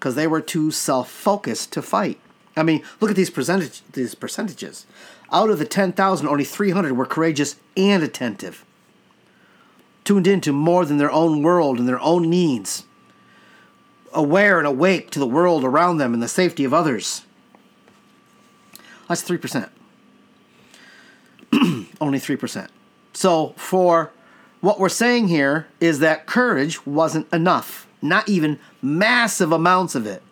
because 0.00 0.14
they 0.14 0.26
were 0.26 0.40
too 0.40 0.70
self-focused 0.70 1.70
to 1.74 1.82
fight. 1.82 2.18
I 2.56 2.62
mean, 2.62 2.82
look 3.00 3.10
at 3.10 3.16
these 3.16 3.28
percentage 3.28 3.82
these 3.92 4.14
percentages. 4.14 4.86
Out 5.30 5.50
of 5.50 5.58
the 5.58 5.66
10,000, 5.66 6.26
only 6.26 6.42
300 6.42 6.96
were 6.96 7.06
courageous 7.06 7.56
and 7.76 8.02
attentive, 8.02 8.64
tuned 10.02 10.26
into 10.26 10.52
more 10.52 10.84
than 10.84 10.96
their 10.96 11.12
own 11.12 11.42
world 11.42 11.78
and 11.78 11.86
their 11.86 12.00
own 12.00 12.28
needs, 12.30 12.84
aware 14.12 14.58
and 14.58 14.66
awake 14.66 15.10
to 15.10 15.20
the 15.20 15.26
world 15.26 15.64
around 15.64 15.98
them 15.98 16.14
and 16.14 16.22
the 16.22 16.28
safety 16.28 16.64
of 16.64 16.74
others. 16.74 17.22
That's 19.06 19.22
3%. 19.22 19.68
only 22.00 22.18
3%. 22.18 22.68
So 23.12 23.54
for 23.56 24.12
what 24.60 24.80
we're 24.80 24.88
saying 24.88 25.28
here 25.28 25.66
is 25.78 25.98
that 25.98 26.26
courage 26.26 26.86
wasn't 26.86 27.32
enough, 27.32 27.86
not 28.02 28.28
even 28.28 28.58
massive 28.82 29.52
amounts 29.52 29.94
of 29.94 30.06
it. 30.06 30.22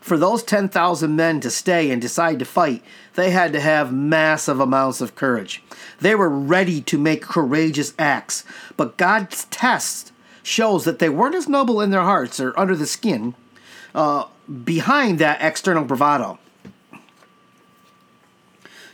For 0.00 0.16
those 0.16 0.44
10,000 0.44 1.16
men 1.16 1.40
to 1.40 1.50
stay 1.50 1.90
and 1.90 2.00
decide 2.00 2.38
to 2.38 2.44
fight, 2.44 2.82
they 3.14 3.30
had 3.30 3.52
to 3.52 3.60
have 3.60 3.92
massive 3.92 4.60
amounts 4.60 5.00
of 5.00 5.16
courage. 5.16 5.64
They 6.00 6.14
were 6.14 6.28
ready 6.28 6.80
to 6.82 6.98
make 6.98 7.22
courageous 7.22 7.92
acts, 7.98 8.44
but 8.76 8.96
God's 8.96 9.46
test 9.46 10.12
shows 10.44 10.84
that 10.84 11.00
they 11.00 11.08
weren't 11.08 11.34
as 11.34 11.48
noble 11.48 11.80
in 11.80 11.90
their 11.90 12.02
hearts 12.02 12.38
or 12.38 12.56
under 12.56 12.76
the 12.76 12.86
skin 12.86 13.34
uh, 13.96 14.26
behind 14.64 15.18
that 15.18 15.42
external 15.42 15.84
bravado. 15.84 16.38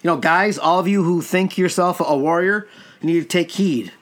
You 0.03 0.09
know, 0.09 0.17
guys, 0.17 0.59
all 0.59 0.79
of 0.79 0.89
you 0.89 1.05
who 1.05 1.21
think 1.21 1.59
yourself 1.59 2.01
a 2.01 2.17
warrior, 2.17 2.67
you 3.03 3.09
need 3.09 3.21
to 3.21 3.27
take 3.27 3.51
heed. 3.51 3.93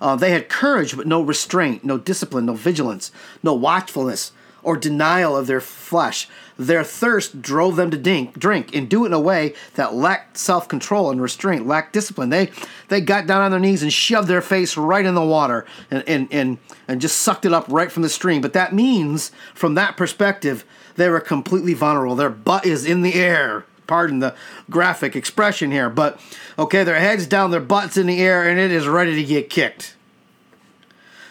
Uh, 0.00 0.16
they 0.16 0.30
had 0.30 0.48
courage, 0.48 0.96
but 0.96 1.06
no 1.06 1.20
restraint, 1.20 1.84
no 1.84 1.98
discipline, 1.98 2.46
no 2.46 2.54
vigilance, 2.54 3.12
no 3.42 3.52
watchfulness, 3.52 4.32
or 4.62 4.76
denial 4.76 5.36
of 5.36 5.46
their 5.46 5.60
flesh. 5.60 6.28
Their 6.58 6.84
thirst 6.84 7.40
drove 7.40 7.76
them 7.76 7.90
to 7.90 7.96
drink, 7.96 8.38
drink 8.38 8.74
and 8.74 8.88
do 8.88 9.04
it 9.04 9.08
in 9.08 9.12
a 9.12 9.20
way 9.20 9.54
that 9.74 9.94
lacked 9.94 10.36
self 10.36 10.68
control 10.68 11.10
and 11.10 11.20
restraint, 11.20 11.66
lacked 11.66 11.92
discipline. 11.92 12.28
They 12.28 12.50
they 12.88 13.00
got 13.00 13.26
down 13.26 13.42
on 13.42 13.50
their 13.50 13.60
knees 13.60 13.82
and 13.82 13.92
shoved 13.92 14.28
their 14.28 14.42
face 14.42 14.76
right 14.76 15.04
in 15.04 15.14
the 15.14 15.24
water 15.24 15.64
and, 15.90 16.04
and, 16.06 16.28
and, 16.30 16.58
and 16.86 17.00
just 17.00 17.22
sucked 17.22 17.46
it 17.46 17.52
up 17.52 17.66
right 17.68 17.90
from 17.90 18.02
the 18.02 18.08
stream. 18.08 18.42
But 18.42 18.52
that 18.52 18.74
means, 18.74 19.32
from 19.54 19.74
that 19.74 19.96
perspective, 19.96 20.64
they 20.96 21.08
were 21.08 21.20
completely 21.20 21.72
vulnerable. 21.72 22.16
Their 22.16 22.30
butt 22.30 22.66
is 22.66 22.84
in 22.84 23.02
the 23.02 23.14
air. 23.14 23.64
Pardon 23.90 24.20
the 24.20 24.36
graphic 24.70 25.16
expression 25.16 25.72
here, 25.72 25.90
but 25.90 26.20
okay, 26.56 26.84
their 26.84 27.00
heads 27.00 27.26
down, 27.26 27.50
their 27.50 27.58
butts 27.58 27.96
in 27.96 28.06
the 28.06 28.20
air, 28.20 28.48
and 28.48 28.56
it 28.56 28.70
is 28.70 28.86
ready 28.86 29.16
to 29.16 29.24
get 29.24 29.50
kicked. 29.50 29.96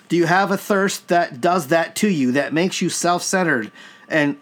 Do 0.09 0.17
you 0.17 0.25
have 0.25 0.51
a 0.51 0.57
thirst 0.57 1.07
that 1.07 1.39
does 1.39 1.67
that 1.67 1.95
to 1.95 2.09
you, 2.09 2.33
that 2.33 2.51
makes 2.51 2.81
you 2.81 2.89
self 2.89 3.23
centered 3.23 3.71
and, 4.09 4.37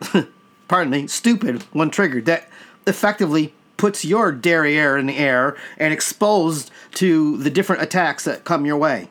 pardon 0.67 0.89
me, 0.89 1.05
stupid 1.05 1.61
when 1.73 1.91
triggered, 1.91 2.25
that 2.25 2.49
effectively 2.87 3.53
puts 3.77 4.03
your 4.03 4.31
derriere 4.31 4.97
in 4.97 5.05
the 5.05 5.17
air 5.17 5.55
and 5.77 5.93
exposed 5.93 6.71
to 6.95 7.37
the 7.37 7.51
different 7.51 7.83
attacks 7.83 8.23
that 8.23 8.43
come 8.43 8.65
your 8.65 8.77
way? 8.77 9.09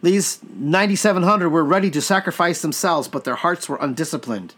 These 0.00 0.38
9,700 0.48 1.48
were 1.48 1.64
ready 1.64 1.90
to 1.90 2.00
sacrifice 2.00 2.62
themselves, 2.62 3.08
but 3.08 3.24
their 3.24 3.34
hearts 3.34 3.68
were 3.68 3.78
undisciplined. 3.80 4.54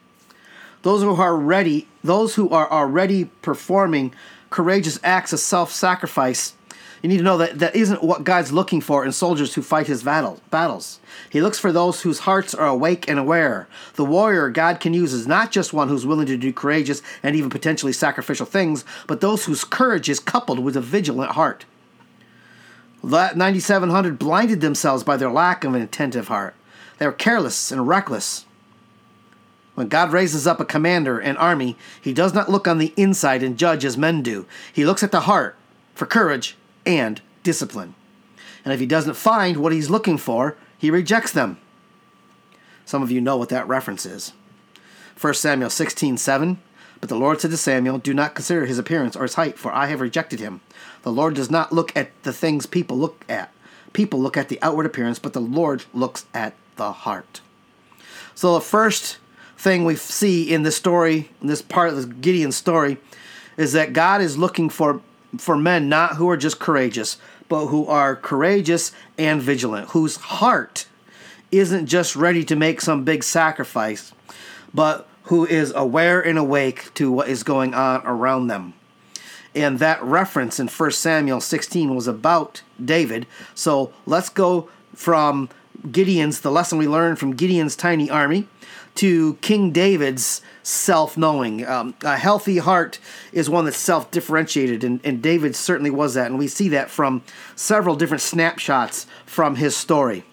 Those 0.83 1.03
who 1.03 1.15
are 1.15 1.37
ready, 1.37 1.89
those 2.03 2.35
who 2.35 2.49
are 2.51 2.71
already 2.71 3.27
performing 3.43 4.15
courageous 4.51 4.99
acts 5.03 5.33
of 5.33 5.41
self-sacrifice 5.41 6.55
you 7.03 7.09
need 7.09 7.19
to 7.19 7.23
know 7.23 7.39
that 7.39 7.61
that 7.61 7.77
isn't 7.77 8.03
what 8.03 8.25
God's 8.25 8.53
looking 8.53 8.81
for 8.81 9.05
in 9.05 9.13
soldiers 9.13 9.55
who 9.55 9.63
fight 9.63 9.87
his 9.87 10.03
battle, 10.03 10.41
battles. 10.51 10.99
He 11.31 11.41
looks 11.41 11.59
for 11.59 11.71
those 11.71 12.03
whose 12.03 12.21
hearts 12.21 12.55
are 12.55 12.67
awake 12.67 13.09
and 13.09 13.19
aware. 13.19 13.69
The 13.95 14.05
warrior 14.05 14.51
God 14.51 14.81
can 14.81 14.95
use 14.95 15.13
is 15.13 15.27
not 15.27 15.53
just 15.53 15.73
one 15.73 15.89
who's 15.89 16.07
willing 16.07 16.27
to 16.27 16.37
do 16.37 16.53
courageous 16.53 17.01
and 17.23 17.37
even 17.37 17.51
potentially 17.51 17.93
sacrificial 17.93 18.47
things, 18.47 18.85
but 19.07 19.21
those 19.21 19.45
whose 19.45 19.65
courage 19.65 20.09
is 20.09 20.19
coupled 20.19 20.59
with 20.59 20.77
a 20.77 20.81
vigilant 20.81 21.33
heart. 21.33 21.65
That 23.05 23.37
9,700 23.37 24.19
blinded 24.19 24.61
themselves 24.61 25.05
by 25.05 25.17
their 25.17 25.31
lack 25.31 25.63
of 25.63 25.75
an 25.75 25.83
attentive 25.83 26.29
heart. 26.29 26.57
They 26.99 27.07
were 27.07 27.13
careless 27.13 27.71
and 27.71 27.87
reckless. 27.87 28.45
When 29.79 29.87
God 29.87 30.11
raises 30.11 30.45
up 30.45 30.59
a 30.59 30.65
commander, 30.65 31.21
an 31.21 31.37
army, 31.37 31.77
he 32.01 32.13
does 32.13 32.35
not 32.35 32.49
look 32.49 32.67
on 32.67 32.79
the 32.79 32.93
inside 32.97 33.45
and 33.45 33.57
judge 33.57 33.85
as 33.85 33.97
men 33.97 34.23
do. 34.23 34.45
He 34.73 34.85
looks 34.85 35.05
at 35.05 35.13
the 35.13 35.21
heart 35.21 35.55
for 35.95 36.05
courage 36.05 36.57
and 36.85 37.23
discipline. 37.45 37.95
And 38.65 38.75
if 38.75 38.81
he 38.81 38.87
doesn't 38.87 39.15
find 39.15 39.57
what 39.57 39.71
he's 39.71 39.89
looking 39.89 40.19
for, 40.19 40.57
he 40.77 40.91
rejects 40.91 41.31
them. 41.31 41.59
Some 42.87 43.05
of 43.05 43.13
you 43.13 43.21
know 43.21 43.37
what 43.37 43.51
that 43.51 43.69
reference 43.69 44.05
is. 44.05 44.33
1 45.21 45.35
Samuel 45.35 45.71
16 45.71 46.19
7. 46.19 46.59
But 47.01 47.09
the 47.09 47.15
Lord 47.15 47.41
said 47.41 47.53
to 47.53 47.57
Samuel, 47.57 47.99
Do 47.99 48.13
not 48.13 48.35
consider 48.35 48.67
his 48.67 48.81
appearance 48.81 49.15
or 49.15 49.23
his 49.23 49.35
height, 49.35 49.61
for 49.61 49.71
I 49.71 49.87
have 49.87 50.01
rejected 50.01 50.41
him. 50.41 50.61
The 51.03 51.13
Lord 51.13 51.35
does 51.35 51.53
not 51.53 51.73
look 51.73 51.97
at 51.97 52.11
the 52.25 52.33
things 52.33 52.67
people 52.67 52.99
look 52.99 53.25
at. 53.29 53.53
People 53.93 54.21
look 54.21 54.37
at 54.37 54.49
the 54.49 54.61
outward 54.61 54.87
appearance, 54.87 55.21
but 55.21 55.35
the 55.35 55.41
Lord 55.41 55.85
looks 55.95 56.27
at 56.35 56.55
the 56.75 56.91
heart. 56.91 57.43
So 58.35 58.55
the 58.55 58.61
first 58.61 59.19
thing 59.59 59.85
we 59.85 59.97
see 59.97 60.51
in 60.51 60.63
this 60.63 60.77
story, 60.77 61.29
in 61.43 61.49
this 61.49 61.61
part 61.61 61.91
of 61.91 61.97
the 61.97 62.07
Gideon 62.07 62.53
story, 62.53 62.97
is 63.57 63.73
that 63.73 63.93
God 63.93 64.23
is 64.23 64.39
looking 64.39 64.71
for 64.71 65.03
for 65.37 65.59
men 65.59 65.91
not 65.91 66.17
who 66.17 66.31
are 66.31 66.39
just 66.39 66.59
courageous, 66.59 67.19
but 67.51 67.67
who 67.67 67.87
are 67.87 68.17
courageous 68.17 68.93
and 69.19 69.43
vigilant, 69.43 69.91
whose 69.91 70.17
heart 70.17 70.87
isn't 71.53 71.87
just 71.87 72.17
ready 72.17 72.45
to 72.45 72.57
make 72.57 72.81
some 72.81 73.05
big 73.05 73.23
sacrifice, 73.23 74.13
but 74.73 75.07
who 75.25 75.45
is 75.45 75.73
aware 75.75 76.21
and 76.21 76.39
awake 76.39 76.93
to 76.95 77.13
what 77.13 77.29
is 77.29 77.43
going 77.43 77.75
on 77.75 78.01
around 78.07 78.47
them. 78.47 78.73
And 79.55 79.79
that 79.81 80.03
reference 80.03 80.59
in 80.59 80.69
1 80.69 80.91
Samuel 80.93 81.41
16 81.41 81.95
was 81.95 82.07
about 82.07 82.63
David. 82.83 83.27
So 83.55 83.93
let's 84.07 84.29
go 84.29 84.71
from 84.95 85.49
Gideon's, 85.91 86.41
the 86.41 86.51
lesson 86.51 86.79
we 86.79 86.89
learned 86.89 87.19
from 87.19 87.35
Gideon's 87.35 87.77
tiny 87.77 88.09
army, 88.11 88.47
to 88.99 89.35
King 89.37 89.71
David's 89.71 90.43
self 90.65 91.17
knowing. 91.17 91.65
Um, 91.67 91.95
a 92.03 92.17
healthy 92.17 92.59
heart 92.59 92.99
is 93.33 93.49
one 93.49 93.65
that's 93.65 93.77
self 93.77 94.11
differentiated, 94.11 94.83
and, 94.83 95.01
and 95.05 95.23
David 95.23 95.55
certainly 95.55 95.91
was 95.91 96.15
that. 96.15 96.27
And 96.27 96.39
we 96.39 96.49
see 96.49 96.69
that 96.71 96.91
from 96.91 97.23
several 97.55 97.95
different 97.95 98.23
snapshots 98.23 99.07
from 99.25 99.57
his 99.57 99.77
story. 99.77 100.25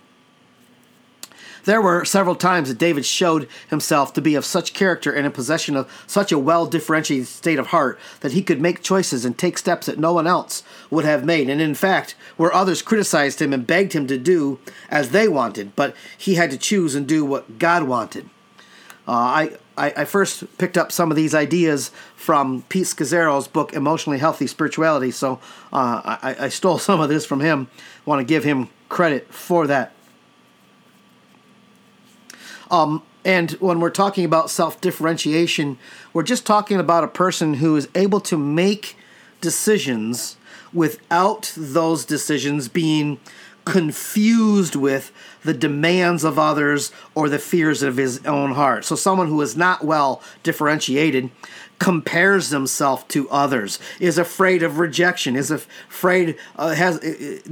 There 1.65 1.81
were 1.81 2.05
several 2.05 2.35
times 2.35 2.69
that 2.69 2.77
David 2.77 3.05
showed 3.05 3.47
himself 3.69 4.13
to 4.13 4.21
be 4.21 4.35
of 4.35 4.45
such 4.45 4.73
character 4.73 5.11
and 5.11 5.25
in 5.25 5.31
possession 5.31 5.75
of 5.75 5.91
such 6.05 6.31
a 6.31 6.39
well 6.39 6.65
differentiated 6.65 7.27
state 7.27 7.59
of 7.59 7.67
heart 7.67 7.99
that 8.21 8.33
he 8.33 8.43
could 8.43 8.61
make 8.61 8.83
choices 8.83 9.25
and 9.25 9.37
take 9.37 9.57
steps 9.57 9.87
that 9.87 9.99
no 9.99 10.13
one 10.13 10.27
else 10.27 10.63
would 10.89 11.05
have 11.05 11.25
made. 11.25 11.49
And 11.49 11.61
in 11.61 11.75
fact, 11.75 12.15
where 12.37 12.53
others 12.53 12.81
criticized 12.83 13.41
him 13.41 13.53
and 13.53 13.65
begged 13.65 13.93
him 13.93 14.05
to 14.07 14.17
do 14.17 14.59
as 14.89 15.09
they 15.09 15.27
wanted, 15.27 15.75
but 15.75 15.95
he 16.17 16.35
had 16.35 16.51
to 16.51 16.57
choose 16.57 16.93
and 16.93 17.07
do 17.07 17.25
what 17.25 17.59
God 17.59 17.83
wanted. 17.83 18.29
Uh, 19.07 19.11
I, 19.11 19.51
I, 19.77 19.93
I, 19.97 20.05
first 20.05 20.57
picked 20.57 20.79
up 20.79 20.91
some 20.91 21.11
of 21.11 21.17
these 21.17 21.35
ideas 21.35 21.91
from 22.15 22.63
Pete 22.69 22.87
Scazzero's 22.87 23.47
book, 23.47 23.73
Emotionally 23.73 24.17
Healthy 24.17 24.47
Spirituality. 24.47 25.11
So 25.11 25.39
uh, 25.71 26.17
I, 26.23 26.35
I 26.39 26.49
stole 26.49 26.77
some 26.79 26.99
of 26.99 27.09
this 27.09 27.25
from 27.25 27.39
him. 27.39 27.67
want 28.05 28.19
to 28.19 28.25
give 28.25 28.43
him 28.43 28.69
credit 28.89 29.31
for 29.31 29.67
that. 29.67 29.93
Um, 32.71 33.03
and 33.23 33.51
when 33.53 33.79
we're 33.79 33.91
talking 33.91 34.25
about 34.25 34.49
self 34.49 34.81
differentiation, 34.81 35.77
we're 36.13 36.23
just 36.23 36.45
talking 36.45 36.79
about 36.79 37.03
a 37.03 37.07
person 37.07 37.55
who 37.55 37.75
is 37.75 37.87
able 37.95 38.19
to 38.21 38.37
make 38.37 38.95
decisions 39.41 40.37
without 40.73 41.53
those 41.55 42.05
decisions 42.05 42.67
being 42.67 43.19
confused 43.65 44.75
with 44.75 45.11
the 45.43 45.53
demands 45.53 46.23
of 46.23 46.39
others 46.39 46.91
or 47.15 47.29
the 47.29 47.39
fears 47.39 47.83
of 47.83 47.97
his 47.97 48.23
own 48.25 48.53
heart. 48.53 48.85
So, 48.85 48.95
someone 48.95 49.27
who 49.27 49.41
is 49.41 49.57
not 49.57 49.83
well 49.83 50.21
differentiated 50.43 51.31
compares 51.77 52.51
himself 52.51 53.07
to 53.09 53.29
others, 53.29 53.79
is 53.99 54.17
afraid 54.17 54.63
of 54.63 54.79
rejection, 54.79 55.35
is 55.35 55.51
afraid, 55.51 56.37
uh, 56.55 56.73
has 56.73 56.99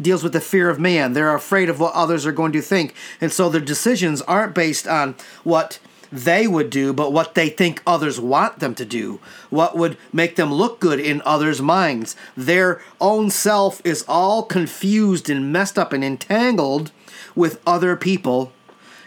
deals 0.02 0.24
with 0.24 0.34
the 0.34 0.40
fear 0.40 0.70
of 0.70 0.80
man. 0.80 1.14
They're 1.14 1.36
afraid 1.36 1.70
of 1.70 1.80
what 1.80 1.94
others 1.94 2.26
are 2.26 2.32
going 2.32 2.54
to 2.54 2.62
think, 2.62 2.96
and 3.20 3.32
so 3.32 3.50
their 3.50 3.60
decisions 3.60 4.22
aren't 4.22 4.56
based 4.56 4.88
on 4.88 5.16
what 5.44 5.80
they 6.14 6.46
would 6.46 6.70
do, 6.70 6.94
but 6.94 7.12
what 7.12 7.34
they 7.34 7.50
think 7.50 7.82
others 7.88 8.20
want 8.20 8.60
them 8.60 8.76
to 8.76 8.86
do, 8.86 9.20
what 9.50 9.76
would 9.76 9.98
make 10.12 10.36
them 10.36 10.54
look 10.54 10.80
good 10.80 11.00
in 11.00 11.24
others' 11.26 11.62
minds. 11.62 12.16
Their 12.38 12.82
own 13.02 13.32
self 13.32 13.82
is 13.84 14.06
all 14.08 14.44
confused 14.44 15.28
and 15.28 15.52
messed 15.52 15.80
up 15.80 15.92
and 15.92 16.04
entangled 16.04 16.92
with 17.36 17.60
other 17.66 17.96
people 17.96 18.52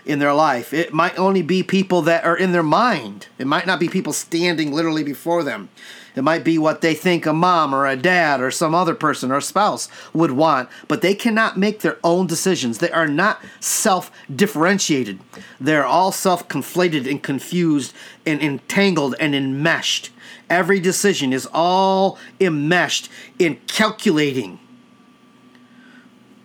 in 0.04 0.18
their 0.18 0.34
life. 0.34 0.72
It 0.72 0.92
might 0.92 1.16
only 1.16 1.42
be 1.42 1.62
people 1.62 2.02
that 2.02 2.25
are 2.25 2.36
in 2.36 2.50
their 2.50 2.62
mind. 2.62 3.28
It 3.38 3.46
might 3.46 3.66
not 3.66 3.78
be 3.78 3.88
people 3.88 4.12
standing 4.12 4.72
literally 4.72 5.04
before 5.04 5.44
them. 5.44 5.68
It 6.16 6.25
might 6.25 6.44
be 6.44 6.56
what 6.56 6.80
they 6.80 6.94
think 6.94 7.26
a 7.26 7.35
mom 7.35 7.75
or 7.75 7.87
a 7.87 7.94
dad 7.94 8.40
or 8.40 8.50
some 8.50 8.75
other 8.75 8.94
person 8.94 9.30
or 9.30 9.42
spouse 9.42 9.88
would 10.14 10.32
want, 10.32 10.70
but 10.88 11.02
they 11.02 11.14
cannot 11.14 11.58
make 11.58 11.80
their 11.80 11.99
own 12.02 12.26
decisions. 12.26 12.78
They 12.78 12.90
are 12.90 13.06
not 13.06 13.44
self 13.61 14.11
differentiated. 14.35 15.20
They're 15.61 15.85
all 15.85 16.12
self 16.12 16.49
conflated 16.49 17.08
and 17.08 17.23
confused 17.23 17.92
and 18.25 18.40
entangled 18.40 19.14
and 19.20 19.35
enmeshed. 19.35 20.11
Every 20.49 20.80
decision 20.80 21.35
is 21.35 21.46
all 21.52 22.18
enmeshed 22.40 23.11
in 23.38 23.56
calculating 23.66 24.58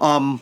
um, 0.02 0.42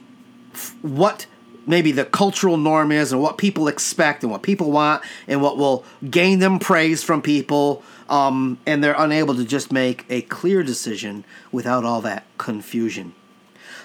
what 0.81 1.27
maybe 1.67 1.91
the 1.91 2.05
cultural 2.05 2.57
norm 2.57 2.91
is 2.91 3.11
and 3.11 3.21
what 3.21 3.37
people 3.37 3.67
expect 3.67 4.23
and 4.23 4.31
what 4.31 4.41
people 4.41 4.71
want 4.71 5.03
and 5.27 5.39
what 5.39 5.57
will 5.57 5.85
gain 6.09 6.39
them 6.39 6.57
praise 6.57 7.03
from 7.03 7.21
people 7.21 7.83
um, 8.09 8.57
and 8.65 8.83
they're 8.83 8.95
unable 8.97 9.35
to 9.35 9.45
just 9.45 9.71
make 9.71 10.05
a 10.09 10.21
clear 10.23 10.63
decision 10.63 11.23
without 11.51 11.85
all 11.85 12.01
that 12.01 12.25
confusion. 12.37 13.13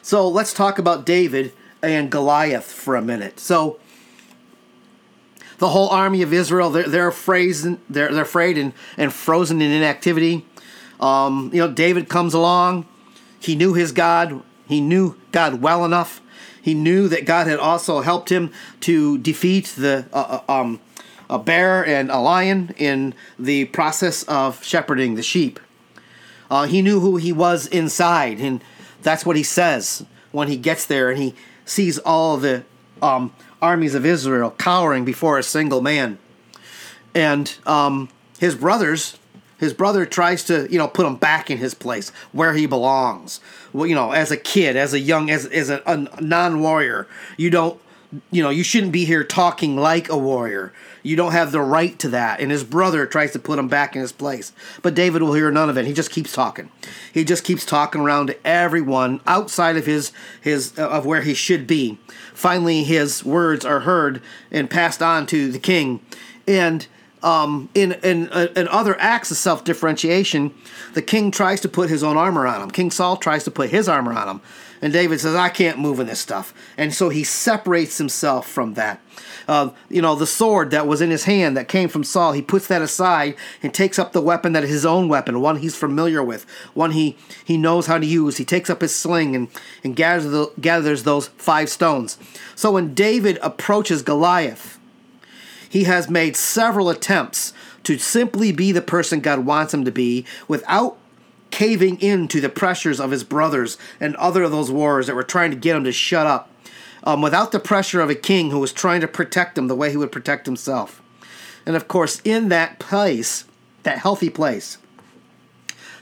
So 0.03 0.27
let's 0.29 0.53
talk 0.53 0.79
about 0.79 1.07
David 1.07 1.53
and 1.83 2.11
Goliath 2.11 2.65
for 2.65 2.97
a 2.97 3.03
minute. 3.03 3.39
So 3.39 3.79
the 5.59 5.69
whole 5.69 5.89
army 5.91 6.23
of 6.23 6.33
Israel, 6.33 6.71
they're, 6.71 6.89
they're 6.89 7.09
afraid, 7.09 7.55
they're, 7.89 8.13
they're 8.13 8.23
afraid 8.23 8.59
and, 8.59 8.73
and 8.97 9.13
frozen 9.13 9.61
in 9.61 9.71
inactivity. 9.71 10.47
Um, 11.01 11.51
you 11.53 11.61
know, 11.61 11.71
David 11.71 12.09
comes 12.09 12.35
along. 12.35 12.87
He 13.39 13.55
knew 13.55 13.75
his 13.75 13.93
God. 13.93 14.43
He 14.67 14.81
knew 14.81 15.17
God 15.33 15.61
well 15.61 15.85
enough. 15.85 16.23
He 16.63 16.73
knew 16.73 17.09
that 17.09 17.27
God 17.27 17.47
had 17.47 17.59
also 17.59 18.01
helped 18.01 18.31
him 18.31 18.51
to 18.81 19.19
defeat 19.19 19.67
the 19.77 20.07
uh, 20.15 20.41
uh 20.49 20.61
um, 20.61 20.81
a 21.35 21.39
bear 21.39 21.85
and 21.85 22.11
a 22.11 22.19
lion 22.19 22.73
in 22.79 23.13
the 23.39 23.65
process 23.67 24.23
of 24.25 24.63
shepherding 24.63 25.17
the 25.17 25.23
sheep. 25.23 25.59
Uh, 26.49 26.65
he 26.65 26.81
knew 26.81 27.01
who 27.01 27.17
he 27.17 27.33
was 27.33 27.67
inside, 27.67 28.39
and 28.39 28.63
that's 29.03 29.27
what 29.27 29.35
he 29.35 29.43
says 29.43 30.05
when 30.31 30.47
he 30.47 30.57
gets 30.57 30.87
there 30.87 31.11
and 31.11 31.19
he 31.19 31.35
sees 31.65 31.99
all 31.99 32.37
the 32.37 32.65
um, 33.03 33.33
armies 33.61 33.95
of 33.95 34.07
Israel 34.07 34.53
cowering 34.53 35.05
before 35.05 35.39
a 35.39 35.43
single 35.43 35.81
man. 35.81 36.19
And 37.15 37.53
um, 37.67 38.09
his 38.39 38.55
brothers, 38.55 39.19
his 39.59 39.73
brother 39.73 40.07
tries 40.07 40.45
to, 40.45 40.69
you 40.71 40.79
know, 40.79 40.89
put 40.89 41.07
him 41.07 41.17
back 41.17 41.51
in 41.51 41.59
his 41.59 41.75
place 41.75 42.11
where 42.33 42.55
he 42.55 42.67
belongs. 42.67 43.41
Well, 43.73 43.87
you 43.87 43.95
know, 43.95 44.13
as 44.13 44.31
a 44.31 44.37
kid, 44.37 44.77
as 44.77 44.93
a 44.93 45.01
young, 45.01 45.31
as, 45.31 45.47
as 45.47 45.71
a, 45.71 45.83
a 45.87 45.97
non 46.21 46.61
warrior, 46.61 47.09
you 47.37 47.51
don't, 47.51 47.81
you 48.31 48.43
know, 48.43 48.51
you 48.51 48.63
shouldn't 48.63 48.93
be 48.93 49.05
here 49.05 49.25
talking 49.25 49.77
like 49.77 50.09
a 50.09 50.17
warrior. 50.17 50.73
You 51.03 51.17
don't 51.17 51.33
have 51.33 51.53
the 51.53 51.61
right 51.61 51.99
to 52.01 52.09
that. 52.11 52.41
And 52.41 52.51
his 52.51 52.65
brother 52.65 53.07
tries 53.07 53.33
to 53.33 53.39
put 53.39 53.59
him 53.59 53.69
back 53.69 53.95
in 53.95 54.03
his 54.03 54.13
place. 54.13 54.53
But 54.83 54.95
David 54.95 55.23
will 55.23 55.35
hear 55.35 55.51
none 55.51 55.71
of 55.71 55.77
it. 55.77 55.87
He 55.87 55.93
just 55.93 56.11
keeps 56.11 56.33
talking. 56.33 56.71
He 57.13 57.25
just 57.25 57.45
keeps 57.45 57.65
talking 57.65 58.01
around 58.01 58.29
to 58.29 58.47
everyone 58.47 59.21
outside 59.27 59.77
of 59.77 59.87
his 59.87 60.13
his 60.41 60.79
uh, 60.79 60.89
of 60.89 61.07
where 61.07 61.23
he 61.23 61.35
should 61.35 61.67
be. 61.67 61.99
Finally, 62.33 62.85
his 62.85 63.25
words 63.25 63.65
are 63.65 63.81
heard 63.81 64.23
and 64.51 64.71
passed 64.71 65.03
on 65.03 65.27
to 65.27 65.51
the 65.51 65.59
king. 65.59 66.05
And 66.47 66.87
um, 67.25 67.71
in, 67.75 67.93
in, 68.05 68.29
uh, 68.29 68.49
in 68.55 68.69
other 68.69 69.01
acts 69.01 69.31
of 69.31 69.39
self 69.39 69.65
differentiation, 69.65 70.55
the 70.93 71.03
king 71.03 71.31
tries 71.31 71.61
to 71.63 71.69
put 71.69 71.89
his 71.89 72.03
own 72.03 72.19
armor 72.19 72.47
on 72.47 72.61
him. 72.61 72.71
King 72.71 72.91
Saul 72.91 73.17
tries 73.17 73.45
to 73.45 73.51
put 73.51 73.71
his 73.71 73.89
armor 73.89 74.13
on 74.13 74.29
him. 74.29 74.41
And 74.85 74.93
David 74.93 75.19
says, 75.19 75.35
I 75.35 75.49
can't 75.49 75.79
move 75.79 75.99
in 75.99 76.09
this 76.09 76.21
stuff. 76.21 76.53
And 76.77 76.93
so 76.93 77.09
he 77.09 77.25
separates 77.25 77.97
himself 77.97 78.47
from 78.47 78.75
that. 78.75 79.01
Uh, 79.49 79.71
you 79.89 80.03
know, 80.03 80.15
the 80.15 80.27
sword 80.27 80.73
that 80.73 80.87
was 80.87 81.01
in 81.01 81.09
his 81.09 81.25
hand 81.25 81.57
that 81.57 81.69
came 81.69 81.89
from 81.89 82.05
Saul, 82.05 82.33
he 82.33 82.43
puts 82.43 82.67
that 82.67 82.83
aside 82.83 83.35
and 83.63 83.73
takes 83.73 83.99
up 83.99 84.13
the 84.13 84.21
weapon 84.21 84.53
that 84.53 84.63
is 84.63 84.69
his 84.69 84.85
own 84.85 85.09
weapon, 85.09 85.41
one 85.41 85.57
he's 85.57 85.75
familiar 85.75 86.23
with, 86.23 86.45
one 86.75 86.91
he, 86.91 87.17
he 87.47 87.57
knows 87.57 87.87
how 87.87 87.97
to 87.97 88.05
use. 88.05 88.37
He 88.37 88.45
takes 88.45 88.69
up 88.69 88.83
his 88.83 88.95
sling 88.95 89.35
and, 89.35 89.49
and 89.83 89.97
gathers, 89.97 90.31
the, 90.31 90.53
gathers 90.61 91.05
those 91.05 91.29
five 91.29 91.71
stones. 91.71 92.19
So 92.55 92.73
when 92.73 92.93
David 92.93 93.39
approaches 93.41 94.03
Goliath, 94.03 94.79
he 95.67 95.85
has 95.85 96.11
made 96.11 96.37
several 96.37 96.91
attempts 96.91 97.55
to 97.85 97.97
simply 97.97 98.53
be 98.53 98.71
the 98.71 98.83
person 98.83 99.21
God 99.21 99.47
wants 99.47 99.73
him 99.73 99.87
to 99.87 99.91
be 99.91 100.27
without 100.47 100.99
caving 101.51 102.01
in 102.01 102.27
to 102.29 102.41
the 102.41 102.49
pressures 102.49 102.99
of 102.99 103.11
his 103.11 103.23
brothers 103.23 103.79
and 104.01 104.17
other 104.17 104.43
of 104.43 104.51
those 104.51 104.71
warriors 104.71 105.07
that 105.07 105.15
were 105.15 105.23
trying 105.23 105.51
to 105.51 105.57
get 105.57 105.77
him 105.77 105.85
to 105.85 105.93
shut 105.93 106.27
up, 106.27 106.51
um, 107.05 107.23
without 107.23 107.53
the 107.53 107.61
pressure 107.61 108.01
of 108.01 108.11
a 108.11 108.15
king 108.15 108.51
who 108.51 108.59
was 108.59 108.73
trying 108.73 109.01
to 109.01 109.07
protect 109.07 109.57
him 109.57 109.69
the 109.69 109.77
way 109.77 109.91
he 109.91 109.97
would 109.97 110.11
protect 110.11 110.47
himself. 110.47 111.01
And 111.65 111.77
of 111.77 111.87
course, 111.87 112.21
in 112.25 112.49
that 112.49 112.79
place, 112.79 113.45
that 113.85 113.99
healthy 113.99 114.31
place, 114.31 114.79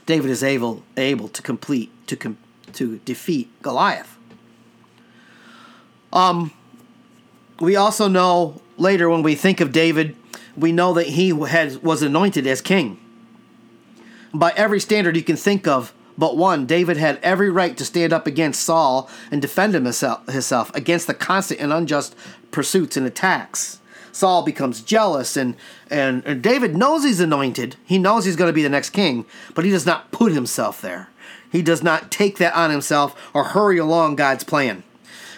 David 0.05 0.31
is 0.31 0.43
able 0.43 0.83
able 0.97 1.27
to 1.29 1.41
complete 1.41 1.91
to 2.07 2.15
com- 2.15 2.37
to 2.73 2.97
defeat 3.05 3.49
Goliath. 3.61 4.17
Um, 6.11 6.51
we 7.59 7.75
also 7.75 8.07
know 8.07 8.61
later 8.77 9.09
when 9.09 9.23
we 9.23 9.35
think 9.35 9.61
of 9.61 9.71
David, 9.71 10.15
we 10.57 10.71
know 10.71 10.93
that 10.93 11.07
he 11.07 11.29
had 11.29 11.83
was 11.83 12.01
anointed 12.01 12.47
as 12.47 12.59
king 12.59 12.99
by 14.33 14.51
every 14.55 14.79
standard 14.79 15.15
you 15.15 15.23
can 15.23 15.35
think 15.35 15.67
of 15.67 15.93
but 16.17 16.37
one, 16.37 16.65
David 16.65 16.97
had 16.97 17.19
every 17.23 17.49
right 17.49 17.75
to 17.77 17.85
stand 17.85 18.13
up 18.13 18.27
against 18.27 18.63
Saul 18.63 19.09
and 19.31 19.41
defend 19.41 19.73
himself 19.73 20.75
against 20.75 21.07
the 21.07 21.13
constant 21.13 21.59
and 21.59 21.73
unjust 21.73 22.15
pursuits 22.51 22.97
and 22.97 23.05
attacks. 23.05 23.79
Saul 24.11 24.43
becomes 24.43 24.81
jealous, 24.81 25.35
and, 25.35 25.55
and, 25.89 26.23
and 26.23 26.43
David 26.43 26.77
knows 26.77 27.03
he's 27.03 27.19
anointed. 27.19 27.77
He 27.83 27.97
knows 27.97 28.25
he's 28.25 28.35
going 28.35 28.49
to 28.49 28.53
be 28.53 28.61
the 28.61 28.69
next 28.69 28.91
king, 28.91 29.25
but 29.55 29.65
he 29.65 29.71
does 29.71 29.87
not 29.87 30.11
put 30.11 30.31
himself 30.31 30.81
there. 30.81 31.09
He 31.51 31.63
does 31.63 31.81
not 31.81 32.11
take 32.11 32.37
that 32.37 32.53
on 32.53 32.69
himself 32.69 33.31
or 33.33 33.43
hurry 33.45 33.79
along 33.79 34.15
God's 34.15 34.43
plan. 34.43 34.83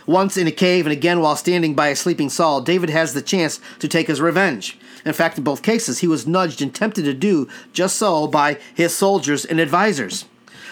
Once 0.06 0.38
in 0.38 0.48
a 0.48 0.52
cave 0.52 0.86
and 0.86 0.94
again 0.94 1.20
while 1.20 1.36
standing 1.36 1.74
by 1.74 1.88
a 1.88 1.96
sleeping 1.96 2.30
Saul, 2.30 2.62
David 2.62 2.90
has 2.90 3.14
the 3.14 3.22
chance 3.22 3.60
to 3.80 3.88
take 3.88 4.08
his 4.08 4.22
revenge. 4.22 4.78
In 5.04 5.14
fact, 5.14 5.38
in 5.38 5.44
both 5.44 5.64
cases, 5.64 6.00
he 6.00 6.08
was 6.08 6.28
nudged 6.28 6.62
and 6.62 6.74
tempted 6.74 7.04
to 7.06 7.14
do 7.14 7.48
just 7.74 7.96
so 7.96 8.28
by 8.28 8.58
his 8.74 8.96
soldiers 8.96 9.46
and 9.46 9.60
advisors. 9.60 10.26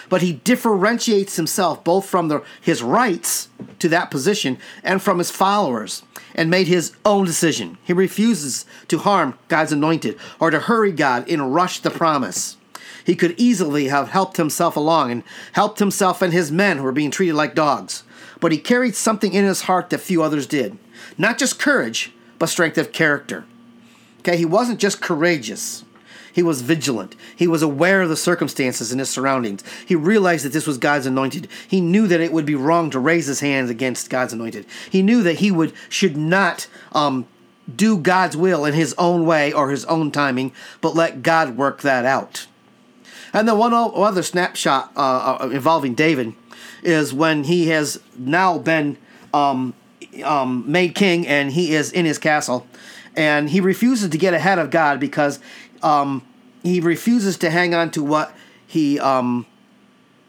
But 0.08 0.22
he 0.22 0.34
differentiates 0.34 1.36
himself 1.36 1.82
both 1.82 2.06
from 2.06 2.28
the, 2.28 2.42
his 2.60 2.82
rights 2.82 3.48
to 3.78 3.88
that 3.88 4.10
position 4.10 4.58
and 4.82 5.00
from 5.02 5.18
his 5.18 5.30
followers 5.30 6.02
and 6.34 6.50
made 6.50 6.66
his 6.66 6.94
own 7.04 7.24
decision. 7.24 7.78
He 7.84 7.92
refuses 7.92 8.66
to 8.88 8.98
harm 8.98 9.38
God's 9.48 9.72
anointed 9.72 10.18
or 10.38 10.50
to 10.50 10.60
hurry 10.60 10.92
God 10.92 11.28
and 11.28 11.54
rush 11.54 11.80
the 11.80 11.90
promise. 11.90 12.56
He 13.04 13.16
could 13.16 13.34
easily 13.36 13.88
have 13.88 14.10
helped 14.10 14.36
himself 14.36 14.76
along 14.76 15.10
and 15.10 15.22
helped 15.52 15.78
himself 15.78 16.22
and 16.22 16.32
his 16.32 16.50
men 16.50 16.78
who 16.78 16.84
were 16.84 16.92
being 16.92 17.10
treated 17.10 17.34
like 17.34 17.54
dogs. 17.54 18.02
But 18.44 18.52
he 18.52 18.58
carried 18.58 18.94
something 18.94 19.32
in 19.32 19.46
his 19.46 19.62
heart 19.62 19.88
that 19.88 20.02
few 20.02 20.22
others 20.22 20.46
did. 20.46 20.76
Not 21.16 21.38
just 21.38 21.58
courage, 21.58 22.12
but 22.38 22.50
strength 22.50 22.76
of 22.76 22.92
character. 22.92 23.46
Okay, 24.18 24.36
he 24.36 24.44
wasn't 24.44 24.78
just 24.78 25.00
courageous. 25.00 25.82
He 26.30 26.42
was 26.42 26.60
vigilant. 26.60 27.16
He 27.34 27.48
was 27.48 27.62
aware 27.62 28.02
of 28.02 28.10
the 28.10 28.18
circumstances 28.18 28.92
and 28.92 29.00
his 29.00 29.08
surroundings. 29.08 29.64
He 29.86 29.94
realized 29.94 30.44
that 30.44 30.52
this 30.52 30.66
was 30.66 30.76
God's 30.76 31.06
anointed. 31.06 31.48
He 31.66 31.80
knew 31.80 32.06
that 32.06 32.20
it 32.20 32.34
would 32.34 32.44
be 32.44 32.54
wrong 32.54 32.90
to 32.90 32.98
raise 32.98 33.24
his 33.24 33.40
hands 33.40 33.70
against 33.70 34.10
God's 34.10 34.34
anointed. 34.34 34.66
He 34.90 35.00
knew 35.00 35.22
that 35.22 35.38
he 35.38 35.50
would 35.50 35.72
should 35.88 36.18
not 36.18 36.66
um, 36.92 37.26
do 37.74 37.96
God's 37.96 38.36
will 38.36 38.66
in 38.66 38.74
his 38.74 38.94
own 38.98 39.24
way 39.24 39.54
or 39.54 39.70
his 39.70 39.86
own 39.86 40.10
timing, 40.10 40.52
but 40.82 40.94
let 40.94 41.22
God 41.22 41.56
work 41.56 41.80
that 41.80 42.04
out. 42.04 42.46
And 43.32 43.48
then 43.48 43.56
one 43.56 43.72
other 43.72 44.22
snapshot 44.22 44.92
uh, 44.94 45.38
uh, 45.40 45.48
involving 45.48 45.94
David 45.94 46.34
is 46.84 47.12
when 47.12 47.44
he 47.44 47.68
has 47.68 48.00
now 48.16 48.58
been 48.58 48.96
um, 49.32 49.74
um, 50.22 50.70
made 50.70 50.94
king 50.94 51.26
and 51.26 51.52
he 51.52 51.74
is 51.74 51.90
in 51.90 52.04
his 52.04 52.18
castle 52.18 52.66
and 53.16 53.50
he 53.50 53.60
refuses 53.60 54.10
to 54.10 54.18
get 54.18 54.34
ahead 54.34 54.58
of 54.58 54.70
God 54.70 55.00
because 55.00 55.38
um, 55.82 56.22
he 56.62 56.80
refuses 56.80 57.38
to 57.38 57.50
hang 57.50 57.74
on 57.74 57.90
to 57.92 58.02
what 58.02 58.34
he 58.66 58.98
um, 58.98 59.46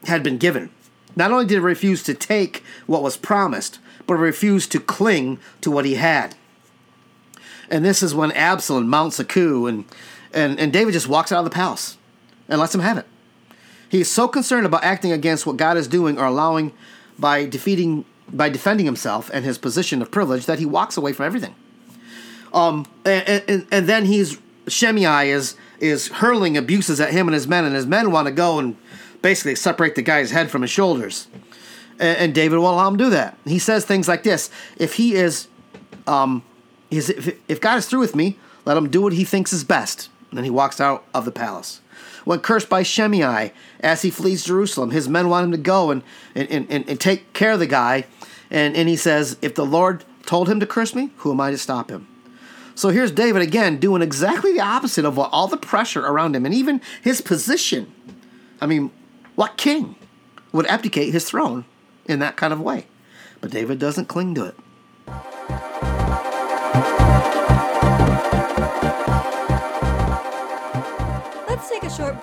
had 0.04 0.22
been 0.22 0.38
given. 0.38 0.70
Not 1.14 1.32
only 1.32 1.46
did 1.46 1.54
he 1.54 1.60
refuse 1.60 2.02
to 2.04 2.14
take 2.14 2.62
what 2.86 3.02
was 3.02 3.16
promised, 3.16 3.78
but 4.06 4.14
refused 4.14 4.70
to 4.72 4.80
cling 4.80 5.38
to 5.62 5.70
what 5.70 5.84
he 5.84 5.94
had. 5.94 6.34
And 7.70 7.84
this 7.84 8.02
is 8.02 8.14
when 8.14 8.30
Absalom 8.32 8.88
mounts 8.88 9.18
a 9.18 9.24
coup, 9.24 9.66
and, 9.66 9.84
and, 10.32 10.60
and 10.60 10.72
David 10.72 10.92
just 10.92 11.08
walks 11.08 11.32
out 11.32 11.38
of 11.38 11.44
the 11.44 11.50
palace 11.50 11.96
and 12.48 12.60
lets 12.60 12.74
him 12.74 12.80
have 12.80 12.98
it. 12.98 13.06
He 13.88 14.00
is 14.00 14.10
so 14.10 14.28
concerned 14.28 14.66
about 14.66 14.84
acting 14.84 15.12
against 15.12 15.46
what 15.46 15.56
God 15.56 15.76
is 15.76 15.88
doing 15.88 16.18
or 16.18 16.24
allowing 16.24 16.72
by 17.18 17.46
defeating 17.46 18.04
by 18.28 18.48
defending 18.48 18.86
himself 18.86 19.30
and 19.32 19.44
his 19.44 19.56
position 19.56 20.02
of 20.02 20.10
privilege 20.10 20.46
that 20.46 20.58
he 20.58 20.66
walks 20.66 20.96
away 20.96 21.12
from 21.12 21.26
everything. 21.26 21.54
Um, 22.52 22.86
and, 23.04 23.44
and, 23.48 23.66
and 23.70 23.88
then 23.88 24.06
he's 24.06 24.38
Shimei 24.68 25.30
is 25.30 25.56
is 25.78 26.08
hurling 26.08 26.56
abuses 26.56 27.00
at 27.00 27.12
him 27.12 27.28
and 27.28 27.34
his 27.34 27.46
men, 27.46 27.64
and 27.64 27.74
his 27.74 27.86
men 27.86 28.10
want 28.10 28.26
to 28.26 28.32
go 28.32 28.58
and 28.58 28.76
basically 29.22 29.54
separate 29.54 29.94
the 29.94 30.02
guy's 30.02 30.30
head 30.30 30.50
from 30.50 30.62
his 30.62 30.70
shoulders. 30.70 31.28
And, 31.98 32.18
and 32.18 32.34
David 32.34 32.58
won't 32.58 32.74
allow 32.74 32.88
him 32.88 32.98
to 32.98 33.04
do 33.04 33.10
that. 33.10 33.38
He 33.44 33.58
says 33.58 33.84
things 33.84 34.08
like 34.08 34.22
this: 34.22 34.50
If 34.76 34.94
he 34.94 35.14
is, 35.14 35.48
um, 36.06 36.42
is 36.90 37.10
if, 37.10 37.38
if 37.48 37.60
God 37.60 37.78
is 37.78 37.86
through 37.86 38.00
with 38.00 38.16
me, 38.16 38.38
let 38.64 38.76
him 38.76 38.90
do 38.90 39.02
what 39.02 39.12
he 39.12 39.24
thinks 39.24 39.52
is 39.52 39.64
best. 39.64 40.08
And 40.30 40.38
then 40.38 40.44
he 40.44 40.50
walks 40.50 40.80
out 40.80 41.04
of 41.14 41.24
the 41.24 41.30
palace. 41.30 41.80
When 42.26 42.40
cursed 42.40 42.68
by 42.68 42.82
Shimei 42.82 43.52
as 43.78 44.02
he 44.02 44.10
flees 44.10 44.44
Jerusalem, 44.44 44.90
his 44.90 45.08
men 45.08 45.28
want 45.28 45.44
him 45.44 45.52
to 45.52 45.58
go 45.58 45.92
and, 45.92 46.02
and, 46.34 46.66
and, 46.68 46.88
and 46.88 47.00
take 47.00 47.32
care 47.32 47.52
of 47.52 47.60
the 47.60 47.68
guy. 47.68 48.04
And, 48.50 48.76
and 48.76 48.88
he 48.88 48.96
says, 48.96 49.38
If 49.42 49.54
the 49.54 49.64
Lord 49.64 50.04
told 50.26 50.48
him 50.48 50.58
to 50.58 50.66
curse 50.66 50.92
me, 50.92 51.10
who 51.18 51.30
am 51.30 51.40
I 51.40 51.52
to 51.52 51.56
stop 51.56 51.88
him? 51.88 52.08
So 52.74 52.88
here's 52.88 53.12
David 53.12 53.42
again 53.42 53.78
doing 53.78 54.02
exactly 54.02 54.52
the 54.52 54.60
opposite 54.60 55.04
of 55.04 55.16
what 55.16 55.30
all 55.32 55.46
the 55.46 55.56
pressure 55.56 56.04
around 56.04 56.34
him 56.34 56.44
and 56.44 56.52
even 56.52 56.80
his 57.00 57.20
position. 57.20 57.92
I 58.60 58.66
mean, 58.66 58.90
what 59.36 59.56
king 59.56 59.94
would 60.50 60.66
abdicate 60.66 61.12
his 61.12 61.30
throne 61.30 61.64
in 62.06 62.18
that 62.18 62.36
kind 62.36 62.52
of 62.52 62.60
way? 62.60 62.88
But 63.40 63.52
David 63.52 63.78
doesn't 63.78 64.06
cling 64.08 64.34
to 64.34 64.46
it. 64.46 64.56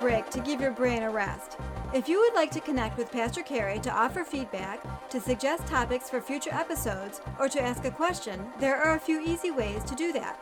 Break 0.03 0.29
to 0.29 0.41
give 0.41 0.59
your 0.59 0.71
brain 0.71 1.03
a 1.03 1.09
rest. 1.09 1.55
If 1.93 2.09
you 2.09 2.19
would 2.19 2.33
like 2.33 2.51
to 2.51 2.59
connect 2.59 2.97
with 2.97 3.09
Pastor 3.09 3.41
Carey 3.41 3.79
to 3.79 3.89
offer 3.89 4.25
feedback, 4.25 4.83
to 5.09 5.21
suggest 5.21 5.65
topics 5.65 6.09
for 6.09 6.19
future 6.19 6.51
episodes, 6.51 7.21
or 7.39 7.47
to 7.47 7.61
ask 7.61 7.85
a 7.85 7.91
question, 7.91 8.45
there 8.59 8.75
are 8.75 8.95
a 8.95 8.99
few 8.99 9.21
easy 9.21 9.49
ways 9.49 9.81
to 9.85 9.95
do 9.95 10.11
that. 10.11 10.37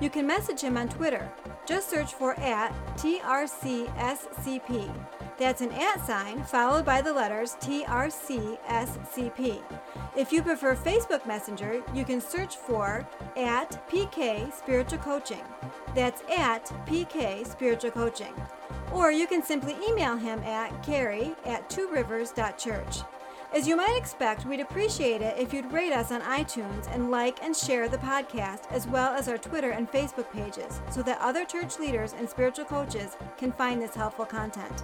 You 0.00 0.10
can 0.10 0.26
message 0.26 0.60
him 0.60 0.76
on 0.76 0.88
Twitter. 0.88 1.30
Just 1.64 1.90
search 1.90 2.12
for 2.12 2.34
at 2.40 2.74
TRCSCP. 2.96 4.92
That's 5.36 5.62
an 5.62 5.72
at 5.72 6.06
sign 6.06 6.44
followed 6.44 6.84
by 6.84 7.02
the 7.02 7.12
letters 7.12 7.56
TRCSCP. 7.60 9.60
If 10.16 10.32
you 10.32 10.42
prefer 10.42 10.76
Facebook 10.76 11.26
Messenger, 11.26 11.82
you 11.92 12.04
can 12.04 12.20
search 12.20 12.56
for 12.56 13.04
at 13.36 13.88
PK 13.88 14.52
Spiritual 14.52 15.00
Coaching. 15.00 15.42
That's 15.94 16.22
at 16.30 16.66
PK 16.86 17.44
Spiritual 17.44 17.90
Coaching. 17.90 18.32
Or 18.92 19.10
you 19.10 19.26
can 19.26 19.42
simply 19.42 19.74
email 19.88 20.16
him 20.16 20.38
at 20.44 20.84
carey 20.84 21.34
at 21.44 21.68
tworivers.church. 21.68 22.98
As 23.52 23.66
you 23.68 23.76
might 23.76 23.96
expect, 23.96 24.46
we'd 24.46 24.60
appreciate 24.60 25.22
it 25.22 25.36
if 25.38 25.52
you'd 25.52 25.72
rate 25.72 25.92
us 25.92 26.10
on 26.10 26.22
iTunes 26.22 26.92
and 26.92 27.12
like 27.12 27.40
and 27.42 27.56
share 27.56 27.88
the 27.88 27.98
podcast, 27.98 28.68
as 28.70 28.88
well 28.88 29.14
as 29.14 29.28
our 29.28 29.38
Twitter 29.38 29.70
and 29.70 29.90
Facebook 29.90 30.30
pages, 30.32 30.80
so 30.90 31.02
that 31.02 31.20
other 31.20 31.44
church 31.44 31.78
leaders 31.78 32.14
and 32.18 32.28
spiritual 32.28 32.64
coaches 32.64 33.16
can 33.36 33.52
find 33.52 33.80
this 33.80 33.94
helpful 33.94 34.24
content. 34.24 34.82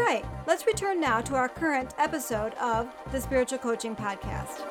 Right, 0.00 0.24
let's 0.46 0.66
return 0.66 0.98
now 0.98 1.20
to 1.20 1.34
our 1.34 1.46
current 1.46 1.94
episode 1.98 2.54
of 2.54 2.88
the 3.12 3.20
Spiritual 3.20 3.58
Coaching 3.58 3.94
Podcast. 3.94 4.64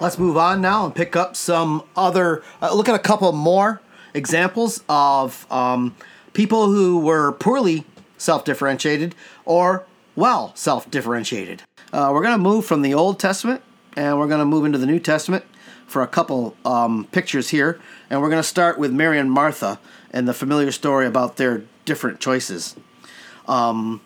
Let's 0.00 0.18
move 0.18 0.36
on 0.36 0.60
now 0.60 0.86
and 0.86 0.94
pick 0.94 1.14
up 1.14 1.36
some 1.36 1.84
other, 1.94 2.42
uh, 2.60 2.74
look 2.74 2.88
at 2.88 2.96
a 2.96 2.98
couple 2.98 3.30
more 3.30 3.80
examples 4.12 4.82
of 4.88 5.46
um, 5.50 5.94
people 6.32 6.66
who 6.66 6.98
were 6.98 7.30
poorly 7.30 7.84
self 8.18 8.44
differentiated 8.44 9.14
or 9.44 9.86
well 10.16 10.50
self 10.56 10.90
differentiated. 10.90 11.62
Uh, 11.92 12.10
we're 12.12 12.22
going 12.22 12.34
to 12.34 12.42
move 12.42 12.66
from 12.66 12.82
the 12.82 12.92
Old 12.92 13.20
Testament 13.20 13.62
and 13.94 14.18
we're 14.18 14.26
going 14.26 14.40
to 14.40 14.44
move 14.44 14.64
into 14.64 14.78
the 14.78 14.86
New 14.86 14.98
Testament 14.98 15.44
for 15.86 16.02
a 16.02 16.06
couple 16.06 16.56
um, 16.64 17.06
pictures 17.12 17.50
here. 17.50 17.80
And 18.10 18.20
we're 18.20 18.30
going 18.30 18.42
to 18.42 18.48
start 18.48 18.78
with 18.78 18.92
Mary 18.92 19.18
and 19.18 19.30
Martha 19.30 19.78
and 20.10 20.26
the 20.26 20.34
familiar 20.34 20.72
story 20.72 21.06
about 21.06 21.36
their 21.36 21.62
different 21.84 22.20
choices. 22.20 22.76
Um, 23.46 24.00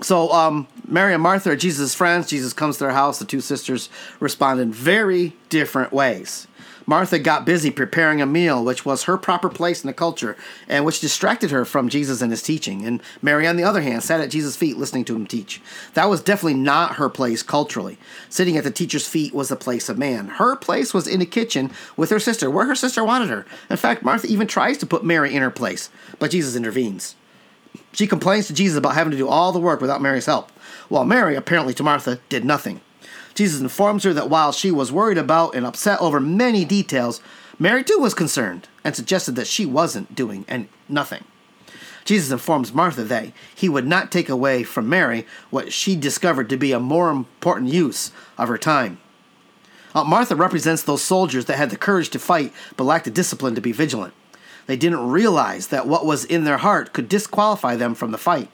so 0.00 0.32
um, 0.32 0.66
Mary 0.86 1.12
and 1.12 1.22
Martha 1.22 1.50
are 1.50 1.56
Jesus' 1.56 1.94
friends. 1.94 2.28
Jesus 2.28 2.52
comes 2.52 2.78
to 2.78 2.84
their 2.84 2.92
house. 2.92 3.18
The 3.18 3.24
two 3.24 3.40
sisters 3.40 3.90
respond 4.18 4.60
in 4.60 4.72
very 4.72 5.36
different 5.48 5.92
ways. 5.92 6.46
Martha 6.90 7.20
got 7.20 7.44
busy 7.44 7.70
preparing 7.70 8.20
a 8.20 8.26
meal, 8.26 8.64
which 8.64 8.84
was 8.84 9.04
her 9.04 9.16
proper 9.16 9.48
place 9.48 9.80
in 9.80 9.86
the 9.86 9.94
culture, 9.94 10.36
and 10.66 10.84
which 10.84 10.98
distracted 10.98 11.52
her 11.52 11.64
from 11.64 11.88
Jesus 11.88 12.20
and 12.20 12.32
his 12.32 12.42
teaching. 12.42 12.84
And 12.84 13.00
Mary, 13.22 13.46
on 13.46 13.54
the 13.54 13.62
other 13.62 13.80
hand, 13.80 14.02
sat 14.02 14.20
at 14.20 14.28
Jesus' 14.28 14.56
feet 14.56 14.76
listening 14.76 15.04
to 15.04 15.14
him 15.14 15.24
teach. 15.24 15.62
That 15.94 16.06
was 16.06 16.20
definitely 16.20 16.54
not 16.54 16.96
her 16.96 17.08
place 17.08 17.44
culturally. 17.44 17.96
Sitting 18.28 18.56
at 18.56 18.64
the 18.64 18.72
teacher's 18.72 19.06
feet 19.06 19.32
was 19.32 19.50
the 19.50 19.54
place 19.54 19.88
of 19.88 19.98
man. 19.98 20.26
Her 20.30 20.56
place 20.56 20.92
was 20.92 21.06
in 21.06 21.20
the 21.20 21.26
kitchen 21.26 21.70
with 21.96 22.10
her 22.10 22.18
sister, 22.18 22.50
where 22.50 22.66
her 22.66 22.74
sister 22.74 23.04
wanted 23.04 23.28
her. 23.28 23.46
In 23.70 23.76
fact, 23.76 24.02
Martha 24.02 24.26
even 24.26 24.48
tries 24.48 24.76
to 24.78 24.86
put 24.86 25.04
Mary 25.04 25.32
in 25.32 25.42
her 25.42 25.50
place, 25.52 25.90
but 26.18 26.32
Jesus 26.32 26.56
intervenes. 26.56 27.14
She 27.92 28.08
complains 28.08 28.48
to 28.48 28.52
Jesus 28.52 28.76
about 28.76 28.94
having 28.94 29.12
to 29.12 29.16
do 29.16 29.28
all 29.28 29.52
the 29.52 29.60
work 29.60 29.80
without 29.80 30.02
Mary's 30.02 30.26
help, 30.26 30.50
while 30.88 31.04
Mary, 31.04 31.36
apparently 31.36 31.74
to 31.74 31.84
Martha, 31.84 32.18
did 32.28 32.44
nothing. 32.44 32.80
Jesus 33.34 33.60
informs 33.60 34.04
her 34.04 34.12
that 34.12 34.30
while 34.30 34.52
she 34.52 34.70
was 34.70 34.92
worried 34.92 35.18
about 35.18 35.54
and 35.54 35.66
upset 35.66 36.00
over 36.00 36.20
many 36.20 36.64
details, 36.64 37.20
Mary 37.58 37.84
too 37.84 37.98
was 37.98 38.14
concerned 38.14 38.68
and 38.84 38.96
suggested 38.96 39.36
that 39.36 39.46
she 39.46 39.66
wasn't 39.66 40.14
doing 40.14 40.44
any, 40.48 40.68
nothing. 40.88 41.24
Jesus 42.04 42.30
informs 42.32 42.72
Martha 42.72 43.04
that 43.04 43.32
he 43.54 43.68
would 43.68 43.86
not 43.86 44.10
take 44.10 44.28
away 44.28 44.62
from 44.62 44.88
Mary 44.88 45.26
what 45.50 45.72
she 45.72 45.94
discovered 45.94 46.48
to 46.48 46.56
be 46.56 46.72
a 46.72 46.80
more 46.80 47.10
important 47.10 47.72
use 47.72 48.10
of 48.38 48.48
her 48.48 48.58
time. 48.58 48.98
Uh, 49.94 50.04
Martha 50.04 50.36
represents 50.36 50.82
those 50.82 51.02
soldiers 51.02 51.44
that 51.46 51.56
had 51.56 51.70
the 51.70 51.76
courage 51.76 52.10
to 52.10 52.18
fight 52.18 52.52
but 52.76 52.84
lacked 52.84 53.04
the 53.04 53.10
discipline 53.10 53.54
to 53.54 53.60
be 53.60 53.72
vigilant. 53.72 54.14
They 54.66 54.76
didn't 54.76 55.10
realize 55.10 55.68
that 55.68 55.86
what 55.86 56.06
was 56.06 56.24
in 56.24 56.44
their 56.44 56.58
heart 56.58 56.92
could 56.92 57.08
disqualify 57.08 57.76
them 57.76 57.94
from 57.94 58.12
the 58.12 58.18
fight. 58.18 58.48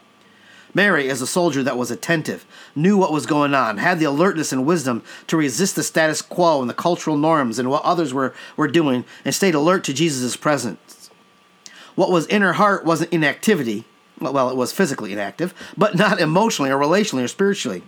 Mary, 0.75 1.09
as 1.09 1.23
a 1.23 1.27
soldier 1.27 1.63
that 1.63 1.79
was 1.79 1.91
attentive, 1.91 2.45
knew 2.75 2.97
what 2.97 3.13
was 3.13 3.27
going 3.27 3.55
on, 3.55 3.79
had 3.79 3.99
the 3.99 4.05
alertness 4.05 4.53
and 4.53 4.67
wisdom 4.67 5.03
to 5.27 5.37
resist 5.37 5.77
the 5.77 5.83
status 5.83 6.21
quo 6.23 6.61
and 6.61 6.69
the 6.69 6.75
cultural 6.75 7.17
norms 7.17 7.59
and 7.59 7.71
what 7.71 7.83
others 7.85 8.13
were, 8.13 8.35
were 8.57 8.69
doing, 8.69 9.05
and 9.25 9.35
stayed 9.35 9.55
alert 9.55 9.85
to 9.85 9.95
Jesus' 9.95 10.37
presence. 10.37 11.11
What 11.95 12.11
was 12.11 12.27
in 12.27 12.43
her 12.43 12.55
heart 12.55 12.85
wasn't 12.85 13.13
inactivity, 13.13 13.85
well, 14.21 14.51
it 14.51 14.57
was 14.57 14.73
physically 14.73 15.13
inactive, 15.13 15.55
but 15.77 15.95
not 15.95 16.21
emotionally 16.21 16.71
or 16.71 16.79
relationally 16.79 17.25
or 17.25 17.29
spiritually. 17.29 17.83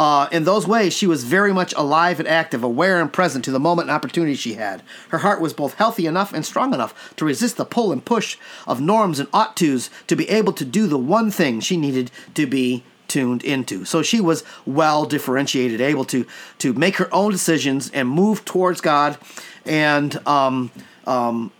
Uh, 0.00 0.30
in 0.32 0.44
those 0.44 0.66
ways, 0.66 0.94
she 0.94 1.06
was 1.06 1.24
very 1.24 1.52
much 1.52 1.74
alive 1.74 2.18
and 2.18 2.26
active, 2.26 2.62
aware 2.62 3.02
and 3.02 3.12
present 3.12 3.44
to 3.44 3.50
the 3.50 3.60
moment 3.60 3.86
and 3.86 3.94
opportunity 3.94 4.34
she 4.34 4.54
had. 4.54 4.82
Her 5.10 5.18
heart 5.18 5.42
was 5.42 5.52
both 5.52 5.74
healthy 5.74 6.06
enough 6.06 6.32
and 6.32 6.42
strong 6.42 6.72
enough 6.72 7.14
to 7.16 7.26
resist 7.26 7.58
the 7.58 7.66
pull 7.66 7.92
and 7.92 8.02
push 8.02 8.38
of 8.66 8.80
norms 8.80 9.20
and 9.20 9.28
ought 9.30 9.58
tos 9.58 9.90
to 10.06 10.16
be 10.16 10.26
able 10.30 10.54
to 10.54 10.64
do 10.64 10.86
the 10.86 10.96
one 10.96 11.30
thing 11.30 11.60
she 11.60 11.76
needed 11.76 12.10
to 12.32 12.46
be 12.46 12.82
tuned 13.08 13.44
into. 13.44 13.84
So 13.84 14.00
she 14.00 14.22
was 14.22 14.42
well 14.64 15.04
differentiated, 15.04 15.82
able 15.82 16.06
to 16.06 16.24
to 16.60 16.72
make 16.72 16.96
her 16.96 17.12
own 17.12 17.30
decisions 17.30 17.90
and 17.90 18.08
move 18.08 18.46
towards 18.46 18.80
God, 18.80 19.18
and 19.66 20.18
um, 20.26 20.70
um, 21.06 21.52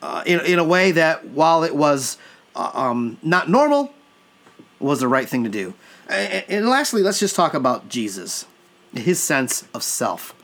uh, 0.00 0.22
in 0.24 0.38
in 0.46 0.60
a 0.60 0.64
way 0.64 0.92
that 0.92 1.24
while 1.30 1.64
it 1.64 1.74
was 1.74 2.16
uh, 2.54 2.70
um, 2.74 3.18
not 3.24 3.50
normal, 3.50 3.92
was 4.78 5.00
the 5.00 5.08
right 5.08 5.28
thing 5.28 5.42
to 5.42 5.50
do. 5.50 5.74
And 6.08 6.68
lastly, 6.68 7.02
let's 7.02 7.20
just 7.20 7.36
talk 7.36 7.52
about 7.52 7.88
Jesus, 7.88 8.46
his 8.94 9.20
sense 9.20 9.64
of 9.74 9.82
self 9.82 10.34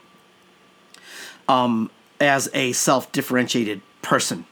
um, 1.49 1.91
as 2.21 2.51
a 2.53 2.73
self 2.73 3.11
differentiated 3.13 3.81
person. 4.03 4.47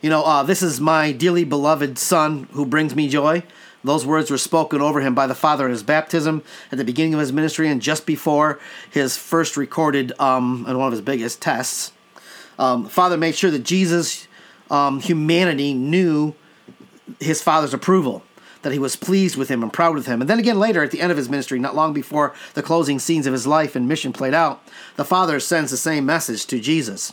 You 0.00 0.10
know, 0.10 0.24
uh, 0.24 0.42
this 0.42 0.62
is 0.62 0.80
my 0.80 1.12
dearly 1.12 1.44
beloved 1.44 1.98
Son 1.98 2.48
who 2.52 2.66
brings 2.66 2.94
me 2.94 3.08
joy. 3.08 3.42
Those 3.84 4.06
words 4.06 4.30
were 4.30 4.38
spoken 4.38 4.80
over 4.80 5.00
him 5.00 5.14
by 5.14 5.26
the 5.26 5.34
Father 5.34 5.64
in 5.64 5.72
his 5.72 5.82
baptism, 5.82 6.42
at 6.70 6.78
the 6.78 6.84
beginning 6.84 7.14
of 7.14 7.20
his 7.20 7.32
ministry, 7.32 7.68
and 7.68 7.82
just 7.82 8.06
before 8.06 8.60
his 8.90 9.16
first 9.16 9.56
recorded 9.56 10.12
um, 10.20 10.64
and 10.68 10.78
one 10.78 10.86
of 10.86 10.92
his 10.92 11.00
biggest 11.00 11.42
tests. 11.42 11.92
Um, 12.58 12.86
Father 12.86 13.16
made 13.16 13.34
sure 13.34 13.50
that 13.50 13.64
Jesus' 13.64 14.28
um, 14.70 15.00
humanity 15.00 15.74
knew 15.74 16.34
his 17.18 17.42
Father's 17.42 17.74
approval 17.74 18.22
that 18.62 18.72
he 18.72 18.78
was 18.78 18.96
pleased 18.96 19.36
with 19.36 19.48
him 19.48 19.62
and 19.62 19.72
proud 19.72 19.98
of 19.98 20.06
him. 20.06 20.20
And 20.20 20.30
then 20.30 20.38
again 20.38 20.58
later, 20.58 20.82
at 20.82 20.90
the 20.90 21.00
end 21.00 21.10
of 21.10 21.18
his 21.18 21.28
ministry, 21.28 21.58
not 21.58 21.74
long 21.74 21.92
before 21.92 22.34
the 22.54 22.62
closing 22.62 22.98
scenes 22.98 23.26
of 23.26 23.32
his 23.32 23.46
life 23.46 23.76
and 23.76 23.86
mission 23.88 24.12
played 24.12 24.34
out, 24.34 24.66
the 24.96 25.04
Father 25.04 25.40
sends 25.40 25.70
the 25.70 25.76
same 25.76 26.06
message 26.06 26.46
to 26.46 26.60
Jesus. 26.60 27.12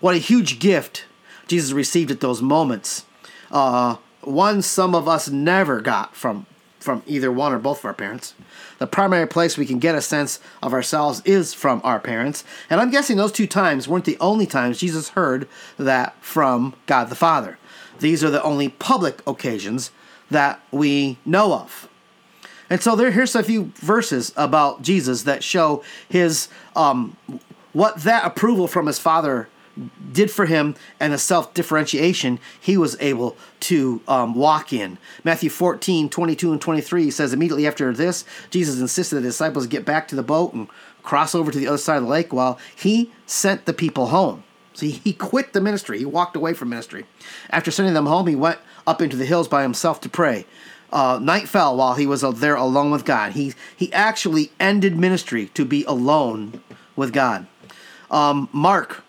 What 0.00 0.14
a 0.14 0.18
huge 0.18 0.58
gift 0.58 1.04
Jesus 1.46 1.72
received 1.72 2.10
at 2.10 2.20
those 2.20 2.42
moments. 2.42 3.04
Uh, 3.50 3.96
one 4.22 4.60
some 4.62 4.94
of 4.94 5.06
us 5.06 5.28
never 5.28 5.80
got 5.80 6.16
from 6.16 6.46
from 6.78 7.02
either 7.04 7.32
one 7.32 7.52
or 7.52 7.58
both 7.58 7.80
of 7.80 7.84
our 7.84 7.92
parents. 7.92 8.32
The 8.78 8.86
primary 8.86 9.26
place 9.26 9.58
we 9.58 9.66
can 9.66 9.80
get 9.80 9.96
a 9.96 10.00
sense 10.00 10.38
of 10.62 10.72
ourselves 10.72 11.20
is 11.24 11.52
from 11.52 11.80
our 11.82 11.98
parents. 11.98 12.44
And 12.70 12.80
I'm 12.80 12.92
guessing 12.92 13.16
those 13.16 13.32
two 13.32 13.48
times 13.48 13.88
weren't 13.88 14.04
the 14.04 14.18
only 14.20 14.46
times 14.46 14.78
Jesus 14.78 15.08
heard 15.10 15.48
that 15.78 16.14
from 16.22 16.74
God 16.86 17.08
the 17.08 17.16
Father. 17.16 17.58
These 17.98 18.22
are 18.22 18.30
the 18.30 18.42
only 18.42 18.68
public 18.68 19.20
occasions 19.26 19.90
that 20.30 20.60
we 20.70 21.18
know 21.24 21.54
of. 21.54 21.88
And 22.68 22.82
so 22.82 22.96
there, 22.96 23.10
here's 23.10 23.34
a 23.34 23.42
few 23.42 23.72
verses 23.76 24.32
about 24.36 24.82
Jesus 24.82 25.22
that 25.22 25.44
show 25.44 25.84
his 26.08 26.48
um, 26.74 27.16
what 27.72 28.02
that 28.02 28.24
approval 28.24 28.66
from 28.66 28.86
his 28.86 28.98
father 28.98 29.48
did 30.12 30.30
for 30.30 30.46
him 30.46 30.74
and 30.98 31.12
the 31.12 31.18
self 31.18 31.52
differentiation 31.54 32.38
he 32.58 32.76
was 32.76 32.96
able 33.00 33.36
to 33.60 34.00
um, 34.08 34.34
walk 34.34 34.72
in. 34.72 34.98
Matthew 35.24 35.50
14, 35.50 36.08
22 36.08 36.52
and 36.52 36.60
23 36.60 37.10
says, 37.10 37.32
Immediately 37.32 37.66
after 37.66 37.92
this, 37.92 38.24
Jesus 38.50 38.80
insisted 38.80 39.16
that 39.16 39.20
the 39.20 39.28
disciples 39.28 39.66
get 39.66 39.84
back 39.84 40.08
to 40.08 40.16
the 40.16 40.22
boat 40.22 40.54
and 40.54 40.68
cross 41.02 41.34
over 41.34 41.52
to 41.52 41.58
the 41.58 41.68
other 41.68 41.78
side 41.78 41.98
of 41.98 42.04
the 42.04 42.08
lake 42.08 42.32
while 42.32 42.58
he 42.74 43.12
sent 43.26 43.66
the 43.66 43.72
people 43.72 44.06
home. 44.06 44.42
So 44.72 44.86
he, 44.86 44.92
he 44.92 45.12
quit 45.12 45.52
the 45.52 45.60
ministry. 45.60 45.98
He 45.98 46.04
walked 46.04 46.36
away 46.36 46.52
from 46.52 46.68
ministry. 46.68 47.06
After 47.50 47.70
sending 47.70 47.94
them 47.94 48.06
home, 48.06 48.26
he 48.26 48.36
went 48.36 48.58
up 48.86 49.02
into 49.02 49.16
the 49.16 49.24
hills 49.24 49.48
by 49.48 49.62
himself 49.62 50.00
to 50.02 50.08
pray. 50.08 50.46
Uh, 50.92 51.18
night 51.20 51.48
fell 51.48 51.76
while 51.76 51.94
he 51.94 52.06
was 52.06 52.22
there 52.38 52.54
alone 52.54 52.90
with 52.90 53.04
God. 53.04 53.32
He 53.32 53.54
he 53.76 53.92
actually 53.92 54.52
ended 54.60 54.96
ministry 54.96 55.46
to 55.54 55.64
be 55.64 55.84
alone 55.84 56.62
with 56.94 57.12
God. 57.12 57.46
Um, 58.10 58.48
Mark 58.52 59.02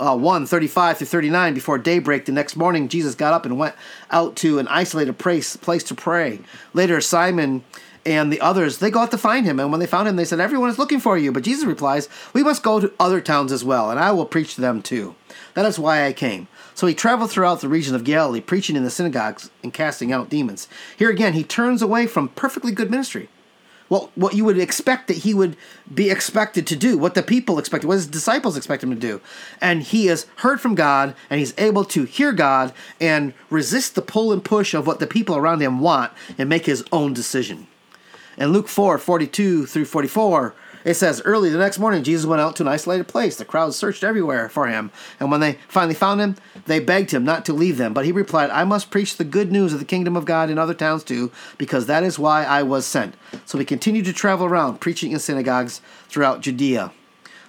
uh, 0.00 0.16
1 0.16 0.46
35 0.46 0.98
through 0.98 1.06
39 1.06 1.54
before 1.54 1.78
daybreak 1.78 2.24
the 2.24 2.32
next 2.32 2.56
morning 2.56 2.88
jesus 2.88 3.14
got 3.14 3.34
up 3.34 3.44
and 3.44 3.58
went 3.58 3.74
out 4.10 4.34
to 4.34 4.58
an 4.58 4.66
isolated 4.68 5.18
place, 5.18 5.56
place 5.56 5.84
to 5.84 5.94
pray 5.94 6.40
later 6.72 7.00
simon 7.00 7.62
and 8.06 8.32
the 8.32 8.40
others 8.40 8.78
they 8.78 8.90
go 8.90 9.00
out 9.00 9.10
to 9.10 9.18
find 9.18 9.44
him 9.44 9.60
and 9.60 9.70
when 9.70 9.78
they 9.78 9.86
found 9.86 10.08
him 10.08 10.16
they 10.16 10.24
said 10.24 10.40
everyone 10.40 10.70
is 10.70 10.78
looking 10.78 11.00
for 11.00 11.18
you 11.18 11.30
but 11.30 11.42
jesus 11.42 11.64
replies 11.64 12.08
we 12.32 12.42
must 12.42 12.62
go 12.62 12.80
to 12.80 12.92
other 12.98 13.20
towns 13.20 13.52
as 13.52 13.62
well 13.62 13.90
and 13.90 14.00
i 14.00 14.10
will 14.10 14.24
preach 14.24 14.54
to 14.54 14.60
them 14.60 14.80
too 14.80 15.14
that 15.54 15.66
is 15.66 15.78
why 15.78 16.06
i 16.06 16.12
came 16.12 16.48
So 16.74 16.86
he 16.86 16.94
traveled 16.94 17.30
throughout 17.30 17.60
the 17.60 17.68
region 17.68 17.94
of 17.94 18.04
Galilee, 18.04 18.40
preaching 18.40 18.76
in 18.76 18.84
the 18.84 18.90
synagogues 18.90 19.50
and 19.62 19.72
casting 19.72 20.12
out 20.12 20.30
demons. 20.30 20.68
Here 20.96 21.10
again, 21.10 21.32
he 21.32 21.44
turns 21.44 21.82
away 21.82 22.06
from 22.06 22.28
perfectly 22.28 22.72
good 22.72 22.90
ministry. 22.90 23.28
What, 23.88 24.16
what 24.16 24.34
you 24.34 24.44
would 24.44 24.56
expect 24.56 25.08
that 25.08 25.18
he 25.18 25.34
would 25.34 25.56
be 25.92 26.10
expected 26.10 26.64
to 26.68 26.76
do, 26.76 26.96
what 26.96 27.14
the 27.14 27.24
people 27.24 27.58
expected, 27.58 27.88
what 27.88 27.94
his 27.94 28.06
disciples 28.06 28.56
expect 28.56 28.84
him 28.84 28.90
to 28.90 28.96
do. 28.96 29.20
And 29.60 29.82
he 29.82 30.06
has 30.06 30.28
heard 30.36 30.60
from 30.60 30.76
God 30.76 31.16
and 31.28 31.40
he's 31.40 31.54
able 31.58 31.84
to 31.86 32.04
hear 32.04 32.30
God 32.30 32.72
and 33.00 33.34
resist 33.50 33.96
the 33.96 34.02
pull 34.02 34.32
and 34.32 34.44
push 34.44 34.74
of 34.74 34.86
what 34.86 35.00
the 35.00 35.08
people 35.08 35.36
around 35.36 35.60
him 35.60 35.80
want 35.80 36.12
and 36.38 36.48
make 36.48 36.66
his 36.66 36.84
own 36.92 37.12
decision. 37.12 37.66
In 38.38 38.52
Luke 38.52 38.68
4 38.68 38.96
42 38.96 39.66
through 39.66 39.86
44, 39.86 40.54
it 40.84 40.94
says, 40.94 41.22
Early 41.24 41.50
the 41.50 41.58
next 41.58 41.78
morning, 41.78 42.02
Jesus 42.02 42.26
went 42.26 42.40
out 42.40 42.56
to 42.56 42.62
an 42.62 42.68
isolated 42.68 43.08
place. 43.08 43.36
The 43.36 43.44
crowd 43.44 43.74
searched 43.74 44.04
everywhere 44.04 44.48
for 44.48 44.66
him. 44.66 44.90
And 45.18 45.30
when 45.30 45.40
they 45.40 45.58
finally 45.68 45.94
found 45.94 46.20
him, 46.20 46.36
they 46.66 46.80
begged 46.80 47.10
him 47.10 47.24
not 47.24 47.44
to 47.46 47.52
leave 47.52 47.76
them. 47.76 47.92
But 47.92 48.04
he 48.04 48.12
replied, 48.12 48.50
I 48.50 48.64
must 48.64 48.90
preach 48.90 49.16
the 49.16 49.24
good 49.24 49.52
news 49.52 49.72
of 49.72 49.78
the 49.78 49.84
kingdom 49.84 50.16
of 50.16 50.24
God 50.24 50.50
in 50.50 50.58
other 50.58 50.74
towns 50.74 51.04
too, 51.04 51.30
because 51.58 51.86
that 51.86 52.02
is 52.02 52.18
why 52.18 52.44
I 52.44 52.62
was 52.62 52.86
sent. 52.86 53.14
So 53.44 53.58
he 53.58 53.64
continued 53.64 54.06
to 54.06 54.12
travel 54.12 54.46
around, 54.46 54.80
preaching 54.80 55.12
in 55.12 55.18
synagogues 55.18 55.80
throughout 56.08 56.40
Judea. 56.40 56.92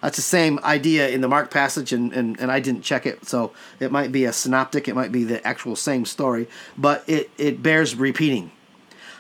That's 0.02 0.16
the 0.16 0.24
same 0.24 0.60
idea 0.64 1.10
in 1.10 1.22
the 1.22 1.28
Mark 1.28 1.52
passage, 1.52 1.94
and, 1.94 2.12
and, 2.12 2.40
and 2.40 2.52
I 2.52 2.60
didn't 2.60 2.82
check 2.82 3.06
it, 3.06 3.28
so 3.28 3.54
it 3.80 3.92
might 3.92 4.12
be 4.12 4.26
a 4.26 4.34
synoptic, 4.34 4.88
it 4.88 4.96
might 4.96 5.12
be 5.12 5.24
the 5.24 5.46
actual 5.46 5.76
same 5.76 6.06
story, 6.06 6.48
but 6.76 7.04
it, 7.08 7.30
it 7.38 7.62
bears 7.62 7.96
repeating. 7.96 8.52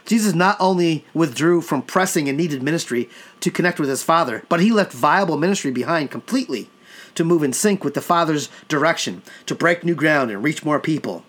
Jesus 0.05 0.33
not 0.33 0.57
only 0.59 1.05
withdrew 1.13 1.61
from 1.61 1.81
pressing 1.81 2.27
and 2.27 2.37
needed 2.37 2.63
ministry 2.63 3.09
to 3.39 3.51
connect 3.51 3.79
with 3.79 3.89
his 3.89 4.03
Father, 4.03 4.43
but 4.49 4.59
he 4.59 4.71
left 4.71 4.91
viable 4.91 5.37
ministry 5.37 5.71
behind 5.71 6.11
completely 6.11 6.69
to 7.15 7.23
move 7.23 7.43
in 7.43 7.53
sync 7.53 7.83
with 7.83 7.93
the 7.93 8.01
Father's 8.01 8.49
direction, 8.67 9.21
to 9.45 9.55
break 9.55 9.83
new 9.83 9.95
ground 9.95 10.31
and 10.31 10.43
reach 10.43 10.63
more 10.63 10.79
people. 10.79 11.23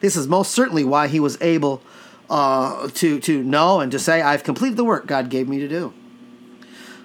This 0.00 0.16
is 0.16 0.28
most 0.28 0.52
certainly 0.52 0.84
why 0.84 1.08
he 1.08 1.20
was 1.20 1.40
able 1.40 1.82
uh, 2.28 2.88
to, 2.94 3.18
to 3.20 3.42
know 3.42 3.80
and 3.80 3.90
to 3.92 3.98
say, 3.98 4.22
I've 4.22 4.44
completed 4.44 4.76
the 4.76 4.84
work 4.84 5.06
God 5.06 5.30
gave 5.30 5.48
me 5.48 5.58
to 5.58 5.68
do. 5.68 5.92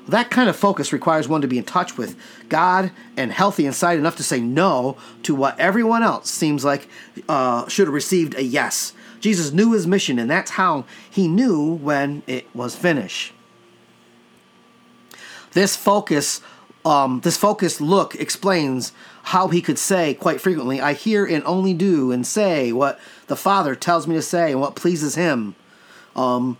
That 0.07 0.29
kind 0.29 0.49
of 0.49 0.55
focus 0.55 0.93
requires 0.93 1.27
one 1.27 1.41
to 1.41 1.47
be 1.47 1.57
in 1.57 1.63
touch 1.63 1.97
with 1.97 2.15
God 2.47 2.91
and 3.17 3.31
healthy 3.31 3.65
inside 3.65 3.97
enough 3.97 4.17
to 4.17 4.23
say 4.23 4.39
no 4.39 4.97
to 5.23 5.33
what 5.33 5.59
everyone 5.59 6.03
else 6.03 6.29
seems 6.29 6.63
like 6.63 6.87
uh, 7.27 7.67
should 7.67 7.87
have 7.87 7.93
received 7.93 8.35
a 8.35 8.43
yes 8.43 8.93
Jesus 9.25 9.51
knew 9.51 9.71
his 9.71 9.87
mission, 9.87 10.19
and 10.19 10.29
that's 10.29 10.51
how 10.51 10.85
he 11.09 11.27
knew 11.27 11.73
when 11.77 12.21
it 12.27 12.45
was 12.55 12.75
finished. 12.75 13.33
This 15.53 15.75
focus, 15.75 16.41
um, 16.85 17.21
this 17.21 17.35
focused 17.35 17.81
look 17.81 18.13
explains 18.13 18.91
how 19.23 19.47
he 19.47 19.63
could 19.63 19.79
say 19.79 20.13
quite 20.13 20.39
frequently, 20.39 20.79
I 20.79 20.93
hear 20.93 21.25
and 21.25 21.43
only 21.43 21.73
do 21.73 22.11
and 22.11 22.27
say 22.27 22.71
what 22.71 22.99
the 23.25 23.35
Father 23.35 23.73
tells 23.73 24.05
me 24.05 24.13
to 24.13 24.21
say 24.21 24.51
and 24.51 24.61
what 24.61 24.75
pleases 24.75 25.15
him. 25.15 25.55
Um, 26.15 26.59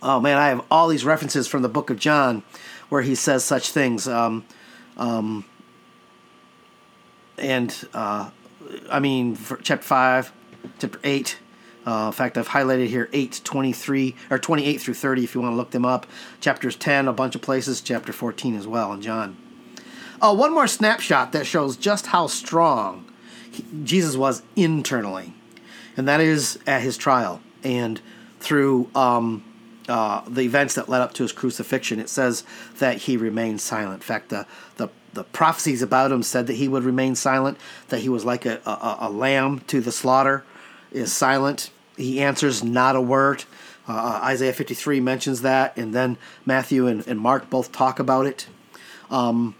oh 0.00 0.20
man, 0.20 0.38
I 0.38 0.50
have 0.50 0.64
all 0.70 0.86
these 0.86 1.04
references 1.04 1.48
from 1.48 1.62
the 1.62 1.68
book 1.68 1.90
of 1.90 1.98
John 1.98 2.44
where 2.88 3.02
he 3.02 3.16
says 3.16 3.42
such 3.42 3.72
things. 3.72 4.06
Um, 4.06 4.44
um, 4.96 5.44
and 7.36 7.76
uh, 7.92 8.30
I 8.88 9.00
mean, 9.00 9.36
chapter 9.64 9.84
5, 9.84 10.32
chapter 10.78 11.00
8, 11.02 11.38
uh, 11.86 12.06
in 12.06 12.12
fact, 12.12 12.36
I've 12.36 12.48
highlighted 12.48 12.88
here 12.88 13.08
8, 13.12 13.40
23, 13.44 14.16
or 14.30 14.38
28 14.38 14.80
through 14.80 14.94
30 14.94 15.24
if 15.24 15.34
you 15.34 15.40
want 15.40 15.52
to 15.52 15.56
look 15.56 15.70
them 15.70 15.84
up. 15.84 16.06
Chapters 16.40 16.74
10, 16.74 17.06
a 17.06 17.12
bunch 17.12 17.36
of 17.36 17.42
places. 17.42 17.80
Chapter 17.80 18.12
14 18.12 18.56
as 18.56 18.66
well 18.66 18.92
in 18.92 19.00
John. 19.00 19.36
Uh, 20.20 20.34
one 20.34 20.52
more 20.52 20.66
snapshot 20.66 21.30
that 21.32 21.46
shows 21.46 21.76
just 21.76 22.06
how 22.06 22.26
strong 22.26 23.04
he, 23.50 23.64
Jesus 23.84 24.16
was 24.16 24.42
internally, 24.56 25.32
and 25.96 26.08
that 26.08 26.20
is 26.20 26.58
at 26.66 26.82
his 26.82 26.96
trial 26.96 27.40
and 27.62 28.00
through 28.40 28.90
um, 28.94 29.44
uh, 29.88 30.22
the 30.26 30.40
events 30.40 30.74
that 30.74 30.88
led 30.88 31.02
up 31.02 31.14
to 31.14 31.22
his 31.22 31.32
crucifixion. 31.32 32.00
It 32.00 32.08
says 32.08 32.44
that 32.78 32.96
he 32.96 33.16
remained 33.16 33.60
silent. 33.60 33.94
In 33.94 34.00
fact, 34.00 34.30
the, 34.30 34.46
the 34.76 34.88
the 35.12 35.24
prophecies 35.24 35.80
about 35.80 36.12
him 36.12 36.22
said 36.22 36.46
that 36.46 36.54
he 36.54 36.68
would 36.68 36.84
remain 36.84 37.14
silent, 37.14 37.58
that 37.88 38.00
he 38.00 38.08
was 38.08 38.24
like 38.24 38.44
a, 38.44 38.60
a, 38.66 38.96
a 39.00 39.10
lamb 39.10 39.60
to 39.60 39.80
the 39.80 39.90
slaughter, 39.90 40.44
is 40.92 41.10
silent 41.10 41.70
he 41.96 42.20
answers 42.20 42.62
not 42.62 42.96
a 42.96 43.00
word. 43.00 43.44
Uh, 43.88 43.92
uh, 43.92 44.20
Isaiah 44.24 44.52
53 44.52 45.00
mentions 45.00 45.42
that, 45.42 45.76
and 45.76 45.94
then 45.94 46.18
Matthew 46.44 46.86
and, 46.86 47.06
and 47.06 47.20
Mark 47.20 47.48
both 47.48 47.72
talk 47.72 47.98
about 47.98 48.26
it. 48.26 48.46
Um, 49.10 49.54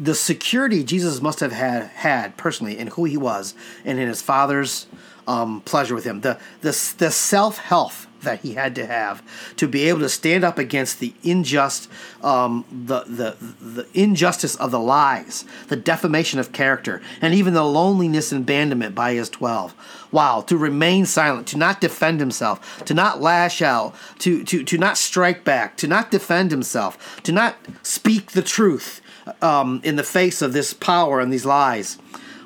the 0.00 0.14
security 0.14 0.84
Jesus 0.84 1.20
must 1.20 1.40
have 1.40 1.52
had 1.52 1.84
had 1.84 2.36
personally 2.36 2.78
in 2.78 2.88
who 2.88 3.04
he 3.04 3.16
was 3.16 3.54
and 3.84 3.98
in 3.98 4.08
his 4.08 4.22
father's 4.22 4.86
um, 5.26 5.60
pleasure 5.62 5.94
with 5.94 6.04
him. 6.04 6.20
The 6.20 6.38
the 6.60 6.94
the 6.98 7.10
self 7.10 7.58
health 7.58 8.07
that 8.22 8.40
he 8.40 8.54
had 8.54 8.74
to 8.74 8.86
have 8.86 9.22
to 9.56 9.68
be 9.68 9.88
able 9.88 10.00
to 10.00 10.08
stand 10.08 10.44
up 10.44 10.58
against 10.58 11.00
the 11.00 11.14
unjust, 11.24 11.88
um, 12.22 12.64
the, 12.70 13.00
the, 13.04 13.36
the 13.60 13.86
injustice 13.94 14.54
of 14.56 14.70
the 14.70 14.78
lies, 14.78 15.44
the 15.68 15.76
defamation 15.76 16.38
of 16.40 16.52
character, 16.52 17.00
and 17.20 17.34
even 17.34 17.54
the 17.54 17.64
loneliness 17.64 18.32
and 18.32 18.42
abandonment 18.42 18.94
by 18.94 19.14
his 19.14 19.28
12. 19.30 19.74
Wow, 20.10 20.40
to 20.42 20.56
remain 20.56 21.06
silent, 21.06 21.46
to 21.48 21.58
not 21.58 21.80
defend 21.80 22.20
himself, 22.20 22.84
to 22.84 22.94
not 22.94 23.20
lash 23.20 23.60
out, 23.62 23.94
to, 24.20 24.42
to, 24.44 24.64
to 24.64 24.78
not 24.78 24.96
strike 24.96 25.44
back, 25.44 25.76
to 25.78 25.86
not 25.86 26.10
defend 26.10 26.50
himself, 26.50 27.22
to 27.22 27.32
not 27.32 27.56
speak 27.82 28.32
the 28.32 28.42
truth 28.42 29.00
um, 29.42 29.80
in 29.84 29.96
the 29.96 30.02
face 30.02 30.42
of 30.42 30.52
this 30.52 30.72
power 30.72 31.20
and 31.20 31.32
these 31.32 31.46
lies. 31.46 31.98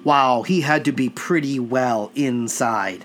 Wow, 0.04 0.42
he 0.42 0.62
had 0.62 0.84
to 0.86 0.92
be 0.92 1.08
pretty 1.08 1.60
well 1.60 2.10
inside. 2.14 3.04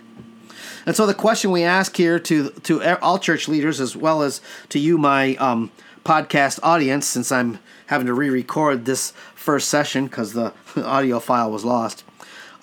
And 0.88 0.95
so 0.95 1.06
the 1.06 1.13
question 1.13 1.52
we 1.52 1.63
ask 1.63 1.97
here 1.97 2.17
to 2.17 2.50
to 2.50 3.00
all 3.02 3.19
church 3.19 3.50
leaders 3.50 3.82
as 3.82 3.93
well 3.97 4.21
as 4.21 4.39
to 4.69 4.80
you, 4.80 4.97
my 4.97 5.36
um, 5.36 5.69
podcast 6.06 6.62
audience, 6.63 7.06
since 7.06 7.30
I'm 7.30 7.60
having 7.88 8.08
to 8.08 8.13
re-record 8.13 8.86
this 8.86 9.12
first 9.36 9.67
session 9.67 10.06
because 10.06 10.32
the 10.32 10.54
audio 10.78 11.19
file 11.19 11.52
was 11.52 11.65
lost. 11.65 12.06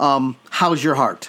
Um, 0.01 0.37
how's 0.49 0.83
your 0.83 0.95
heart? 0.95 1.29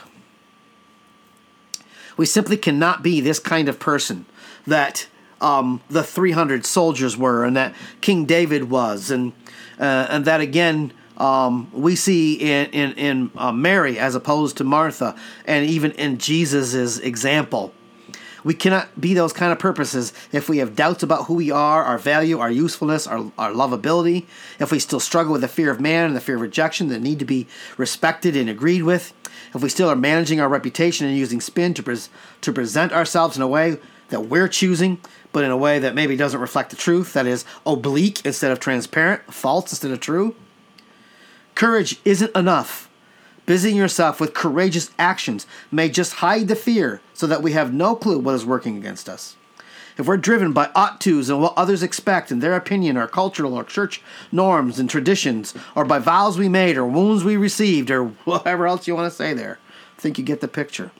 We 2.15 2.25
simply 2.25 2.55
cannot 2.55 3.03
be 3.03 3.19
this 3.19 3.39
kind 3.39 3.67
of 3.67 3.77
person 3.77 4.25
that 4.65 5.07
um, 5.41 5.81
the 5.89 6.01
300 6.01 6.65
soldiers 6.65 7.17
were, 7.17 7.43
and 7.43 7.57
that 7.57 7.75
King 7.99 8.23
David 8.23 8.69
was, 8.69 9.11
and 9.11 9.33
uh, 9.77 10.07
and 10.09 10.23
that 10.23 10.39
again 10.39 10.93
um, 11.17 11.69
we 11.71 11.95
see 11.95 12.35
in 12.35 12.67
in, 12.67 12.93
in 12.93 13.31
uh, 13.35 13.51
Mary 13.51 13.97
as 13.99 14.15
opposed 14.15 14.57
to 14.57 14.63
Martha, 14.63 15.15
and 15.45 15.65
even 15.65 15.91
in 15.91 16.17
Jesus's 16.17 16.99
example. 16.99 17.73
We 18.43 18.53
cannot 18.53 19.01
be 19.01 19.15
those 19.15 19.33
kind 19.33 19.51
of 19.51 19.57
purposes 19.57 20.13
if 20.31 20.47
we 20.47 20.59
have 20.59 20.75
doubts 20.75 21.01
about 21.01 21.25
who 21.25 21.33
we 21.33 21.49
are, 21.49 21.83
our 21.83 21.97
value, 21.97 22.37
our 22.37 22.51
usefulness, 22.51 23.07
our, 23.07 23.31
our 23.39 23.49
lovability, 23.49 24.27
if 24.59 24.71
we 24.71 24.77
still 24.77 24.99
struggle 24.99 25.31
with 25.31 25.41
the 25.41 25.47
fear 25.47 25.71
of 25.71 25.81
man 25.81 26.05
and 26.05 26.15
the 26.15 26.21
fear 26.21 26.35
of 26.35 26.41
rejection 26.41 26.89
that 26.89 27.01
need 27.01 27.17
to 27.17 27.25
be 27.25 27.47
respected 27.75 28.37
and 28.37 28.47
agreed 28.47 28.83
with, 28.83 29.13
if 29.55 29.63
we 29.63 29.69
still 29.69 29.89
are 29.89 29.95
managing 29.95 30.39
our 30.39 30.47
reputation 30.47 31.07
and 31.07 31.17
using 31.17 31.41
spin 31.41 31.73
to, 31.73 31.81
pres- 31.81 32.09
to 32.41 32.53
present 32.53 32.91
ourselves 32.91 33.35
in 33.35 33.41
a 33.41 33.47
way 33.47 33.79
that 34.09 34.27
we're 34.27 34.47
choosing, 34.47 34.99
but 35.31 35.43
in 35.43 35.49
a 35.49 35.57
way 35.57 35.79
that 35.79 35.95
maybe 35.95 36.15
doesn't 36.15 36.39
reflect 36.39 36.69
the 36.69 36.75
truth, 36.75 37.13
that 37.13 37.25
is 37.25 37.45
oblique 37.65 38.23
instead 38.27 38.51
of 38.51 38.59
transparent, 38.59 39.33
false 39.33 39.71
instead 39.71 39.89
of 39.89 39.99
true, 39.99 40.35
Courage 41.55 42.01
isn't 42.03 42.35
enough. 42.35 42.89
Busying 43.45 43.75
yourself 43.75 44.19
with 44.19 44.33
courageous 44.33 44.91
actions 44.99 45.47
may 45.71 45.87
just 45.87 46.15
hide 46.15 46.49
the 46.49 46.55
fear 46.55 46.99
so 47.13 47.25
that 47.27 47.41
we 47.41 47.53
have 47.53 47.73
no 47.73 47.95
clue 47.95 48.19
what 48.19 48.35
is 48.35 48.45
working 48.45 48.75
against 48.75 49.07
us. 49.07 49.37
If 49.97 50.07
we're 50.07 50.17
driven 50.17 50.51
by 50.51 50.69
ought 50.75 50.99
tos 50.99 51.29
and 51.29 51.41
what 51.41 51.53
others 51.55 51.81
expect 51.81 52.29
and 52.29 52.41
their 52.41 52.55
opinion 52.55 52.97
or 52.97 53.07
cultural 53.07 53.53
or 53.53 53.63
church 53.63 54.01
norms 54.31 54.79
and 54.79 54.89
traditions, 54.89 55.53
or 55.75 55.85
by 55.85 55.99
vows 55.99 56.37
we 56.37 56.49
made 56.49 56.75
or 56.75 56.85
wounds 56.85 57.23
we 57.23 57.37
received 57.37 57.89
or 57.89 58.05
whatever 58.25 58.67
else 58.67 58.87
you 58.87 58.95
want 58.95 59.09
to 59.09 59.15
say 59.15 59.33
there, 59.33 59.59
I 59.97 60.01
think 60.01 60.17
you 60.17 60.25
get 60.25 60.41
the 60.41 60.49
picture. 60.49 60.91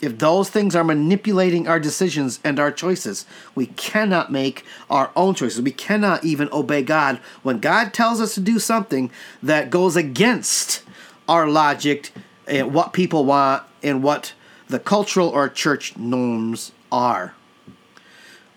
If 0.00 0.18
those 0.18 0.48
things 0.48 0.76
are 0.76 0.84
manipulating 0.84 1.66
our 1.66 1.80
decisions 1.80 2.38
and 2.44 2.60
our 2.60 2.70
choices, 2.70 3.26
we 3.54 3.66
cannot 3.66 4.30
make 4.30 4.64
our 4.88 5.10
own 5.16 5.34
choices. 5.34 5.60
We 5.60 5.72
cannot 5.72 6.24
even 6.24 6.48
obey 6.52 6.82
God 6.82 7.18
when 7.42 7.58
God 7.58 7.92
tells 7.92 8.20
us 8.20 8.34
to 8.34 8.40
do 8.40 8.58
something 8.58 9.10
that 9.42 9.70
goes 9.70 9.96
against 9.96 10.82
our 11.28 11.48
logic 11.48 12.12
and 12.46 12.72
what 12.72 12.92
people 12.92 13.24
want 13.24 13.64
and 13.82 14.02
what 14.02 14.34
the 14.68 14.78
cultural 14.78 15.28
or 15.28 15.48
church 15.48 15.96
norms 15.96 16.72
are. 16.92 17.34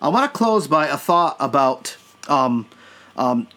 I 0.02 0.10
want 0.10 0.32
to 0.32 0.38
close 0.38 0.68
by 0.68 0.88
a 0.88 0.98
thought 0.98 1.38
about 1.40 1.96
um, 2.28 2.68
um, 3.16 3.48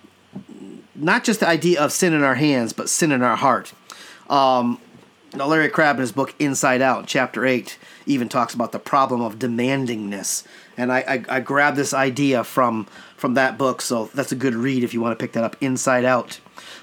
not 0.95 1.25
just 1.25 1.41
the 1.41 1.49
idea 1.49 1.81
of 1.81 1.93
sin 1.93 2.13
in 2.13 2.23
our 2.23 2.35
hands, 2.35 2.73
but 2.73 2.89
sin 2.89 3.13
in 3.13 3.23
our 3.23 3.37
heart. 3.37 3.73
Um, 4.29 4.81
now, 5.37 5.47
Larry 5.47 5.69
Crabb 5.69 5.97
in 5.97 6.01
his 6.01 6.13
book 6.13 6.35
Inside 6.39 6.81
Out, 6.81 7.07
chapter 7.07 7.45
8, 7.45 7.79
even 8.07 8.29
talks 8.29 8.55
about 8.55 8.73
the 8.73 8.79
problem 8.79 9.21
of 9.21 9.39
demandingness. 9.39 10.45
And 10.77 10.93
I, 10.93 10.99
I, 11.01 11.37
I 11.37 11.41
grabbed 11.41 11.77
this 11.77 11.93
idea 11.93 12.45
from, 12.45 12.87
from 13.17 13.35
that 13.35 13.59
book, 13.59 13.81
so 13.81 14.07
that's 14.15 14.33
a 14.33 14.37
good 14.37 14.55
read 14.55 14.85
if 14.85 14.95
you 14.95 15.01
want 15.01 15.19
to 15.19 15.23
pick 15.23 15.33
that 15.33 15.45
up. 15.45 15.57
Inside 15.61 16.05
Out, 16.05 16.41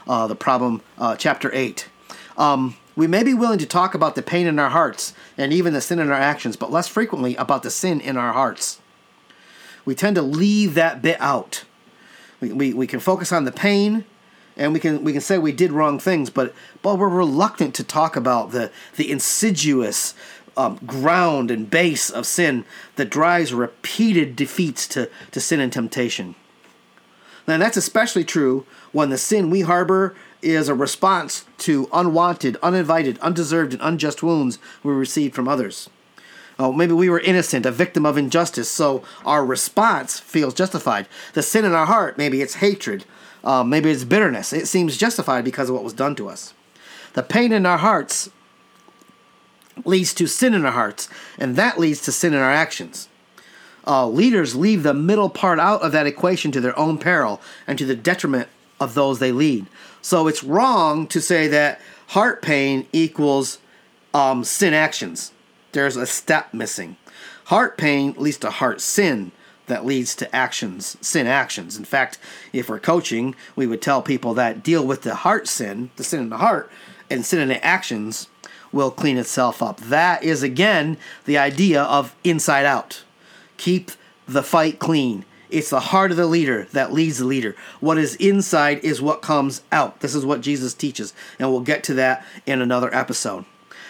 uh, 0.08 0.28
the 0.28 0.36
problem, 0.36 0.82
uh, 0.98 1.16
chapter 1.16 1.54
8. 1.54 1.88
Um, 2.38 2.76
We 2.96 3.08
may 3.08 3.24
be 3.24 3.34
willing 3.34 3.60
to 3.60 3.66
talk 3.66 3.94
about 3.94 4.16
the 4.16 4.22
pain 4.22 4.48
in 4.48 4.60
our 4.60 4.70
hearts 4.70 5.14
and 5.38 5.54
even 5.54 5.74
the 5.74 5.82
sin 5.82 6.00
in 6.00 6.10
our 6.10 6.20
actions, 6.20 6.58
but 6.58 6.72
less 6.72 6.88
frequently 6.88 7.36
about 7.38 7.64
the 7.64 7.72
sin 7.72 8.02
in 8.02 8.18
our 8.18 8.34
hearts. 8.34 8.82
We 9.86 9.96
tend 9.96 10.16
to 10.18 10.22
leave 10.22 10.74
that 10.74 11.02
bit 11.02 11.20
out. 11.20 11.64
We, 12.40 12.52
we, 12.52 12.74
we 12.74 12.88
can 12.88 13.00
focus 13.00 13.32
on 13.32 13.46
the 13.46 13.52
pain 13.52 14.06
and 14.58 14.74
we 14.74 14.80
can 14.80 15.04
we 15.04 15.12
can 15.12 15.22
say 15.22 15.38
we 15.38 15.52
did 15.52 15.72
wrong 15.72 16.00
things, 16.00 16.30
but 16.30 16.54
but 16.82 16.98
we're 16.98 17.10
reluctant 17.10 17.76
to 17.76 17.84
talk 17.84 18.16
about 18.16 18.52
the 18.52 18.72
the 18.96 19.12
insidious 19.12 20.14
um, 20.58 20.80
ground 20.86 21.50
and 21.52 21.70
base 21.70 22.10
of 22.10 22.26
sin 22.26 22.66
that 22.96 23.10
drives 23.10 23.54
repeated 23.54 24.36
defeats 24.36 24.88
to, 24.90 25.10
to 25.32 25.40
sin 25.40 25.60
and 25.60 25.72
temptation. 25.72 26.36
Now 27.48 27.58
that's 27.58 27.78
especially 27.78 28.24
true 28.24 28.66
when 28.92 29.10
the 29.10 29.18
sin 29.18 29.50
we 29.50 29.62
harbor 29.62 30.16
is 30.42 30.70
a 30.70 30.76
response 30.76 31.46
to 31.60 31.88
unwanted, 31.94 32.58
uninvited, 32.64 33.18
undeserved, 33.20 33.74
and 33.74 33.82
unjust 33.82 34.24
wounds 34.24 34.60
we 34.84 34.92
received 34.92 35.36
from 35.36 35.48
others. 35.48 35.90
Oh, 36.60 36.72
maybe 36.72 36.94
we 36.94 37.10
were 37.10 37.20
innocent, 37.20 37.66
a 37.66 37.72
victim 37.72 38.06
of 38.06 38.18
injustice, 38.18 38.70
so 38.70 39.04
our 39.26 39.44
response 39.46 40.20
feels 40.20 40.54
justified. 40.54 41.08
The 41.34 41.42
sin 41.42 41.66
in 41.66 41.74
our 41.74 41.88
heart, 41.88 42.18
maybe 42.18 42.42
it's 42.42 42.56
hatred, 42.56 43.06
uh, 43.44 43.64
maybe 43.64 43.90
it's 43.90 44.04
bitterness. 44.04 44.54
It 44.54 44.68
seems 44.68 44.98
justified 44.98 45.44
because 45.44 45.70
of 45.70 45.76
what 45.76 45.84
was 45.84 45.94
done 45.94 46.16
to 46.16 46.30
us. 46.30 46.54
The 47.14 47.24
pain 47.24 47.52
in 47.52 47.66
our 47.66 47.78
hearts 47.78 48.30
leads 49.86 50.14
to 50.16 50.28
sin 50.28 50.54
in 50.54 50.66
our 50.66 50.72
hearts, 50.72 51.10
and 51.38 51.56
that 51.56 51.80
leads 51.80 52.02
to 52.02 52.12
sin 52.12 52.34
in 52.34 52.40
our 52.40 52.52
actions. 52.52 53.08
Uh, 53.86 54.08
leaders 54.08 54.56
leave 54.56 54.84
the 54.84 54.94
middle 54.94 55.30
part 55.30 55.60
out 55.60 55.82
of 55.82 55.92
that 55.92 56.06
equation 56.06 56.52
to 56.52 56.62
their 56.62 56.78
own 56.78 56.98
peril 56.98 57.42
and 57.66 57.80
to 57.80 57.86
the 57.86 57.96
detriment 57.96 58.48
of 58.80 58.94
those 58.94 59.20
they 59.20 59.32
lead. 59.32 59.66
So 60.02 60.28
it's 60.28 60.44
wrong 60.44 61.08
to 61.08 61.22
say 61.22 61.48
that 61.48 61.82
heart 62.08 62.42
pain 62.42 62.88
equals 62.92 63.58
um, 64.14 64.44
sin 64.44 64.74
actions. 64.74 65.32
There's 65.72 65.96
a 65.96 66.06
step 66.06 66.54
missing. 66.54 66.98
Heart 67.46 67.78
pain 67.78 68.14
leads 68.18 68.38
to 68.38 68.50
heart 68.50 68.82
sin 68.82 69.32
that 69.72 69.86
leads 69.86 70.16
to 70.16 70.36
actions, 70.36 70.98
sin 71.02 71.28
actions. 71.28 71.78
In 71.78 71.86
fact, 71.86 72.18
if 72.54 72.70
we're 72.70 72.80
coaching, 72.80 73.36
we 73.56 73.68
would 73.68 73.82
tell 73.82 74.02
people 74.02 74.34
that 74.36 74.64
deal 74.64 74.86
with 74.86 75.02
the 75.02 75.16
heart 75.16 75.48
sin, 75.48 75.90
the 75.96 76.04
sin 76.04 76.22
in 76.22 76.30
the 76.30 76.38
heart, 76.38 76.72
and 77.10 77.26
sin 77.26 77.40
in 77.40 77.50
the 77.50 77.66
actions 77.66 78.28
will 78.72 78.92
clean 78.92 79.18
itself 79.18 79.62
up. 79.62 79.80
That 79.82 80.24
is 80.24 80.44
again 80.44 80.98
the 81.26 81.38
idea 81.38 81.84
of 81.84 82.16
inside 82.24 82.66
out. 82.66 83.04
Keep 83.58 83.92
the 84.28 84.44
fight 84.44 84.80
clean. 84.80 85.26
It's 85.50 85.70
the 85.70 85.82
heart 85.82 86.12
of 86.12 86.18
the 86.18 86.28
leader 86.28 86.68
that 86.72 86.94
leads 86.94 87.18
the 87.18 87.26
leader. 87.26 87.56
What 87.82 87.98
is 87.98 88.16
inside 88.16 88.80
is 88.80 89.02
what 89.02 89.22
comes 89.22 89.64
out. 89.72 90.00
This 90.00 90.16
is 90.16 90.26
what 90.26 90.42
Jesus 90.42 90.74
teaches, 90.74 91.14
and 91.38 91.52
we'll 91.52 91.60
get 91.62 91.84
to 91.86 91.94
that 91.96 92.26
in 92.46 92.62
another 92.62 92.94
episode. 92.96 93.44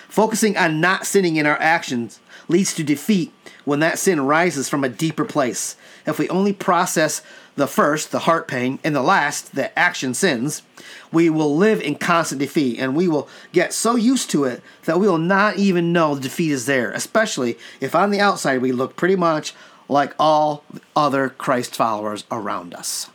Focusing 0.09 0.57
on 0.57 0.81
not 0.81 1.05
sinning 1.05 1.35
in 1.35 1.45
our 1.45 1.59
actions 1.61 2.19
leads 2.47 2.73
to 2.73 2.83
defeat 2.83 3.31
when 3.65 3.79
that 3.79 3.99
sin 3.99 4.21
rises 4.21 4.69
from 4.69 4.83
a 4.83 4.89
deeper 4.89 5.25
place. 5.25 5.75
If 6.05 6.19
we 6.19 6.29
only 6.29 6.53
process 6.53 7.21
the 7.55 7.67
first, 7.67 8.11
the 8.11 8.19
heart 8.19 8.47
pain, 8.47 8.79
and 8.83 8.95
the 8.95 9.01
last, 9.01 9.55
the 9.55 9.77
action 9.77 10.13
sins, 10.13 10.63
we 11.11 11.29
will 11.29 11.55
live 11.55 11.81
in 11.81 11.95
constant 11.95 12.39
defeat 12.39 12.79
and 12.79 12.95
we 12.95 13.07
will 13.07 13.27
get 13.51 13.73
so 13.73 13.95
used 13.95 14.29
to 14.31 14.45
it 14.45 14.61
that 14.85 14.99
we 14.99 15.07
will 15.07 15.17
not 15.17 15.57
even 15.57 15.93
know 15.93 16.15
the 16.15 16.21
defeat 16.21 16.51
is 16.51 16.65
there, 16.65 16.91
especially 16.91 17.57
if 17.79 17.93
on 17.93 18.11
the 18.11 18.19
outside 18.19 18.61
we 18.61 18.71
look 18.71 18.95
pretty 18.95 19.15
much 19.15 19.53
like 19.89 20.15
all 20.17 20.63
other 20.95 21.29
Christ 21.29 21.75
followers 21.75 22.23
around 22.31 22.73
us. 22.73 23.09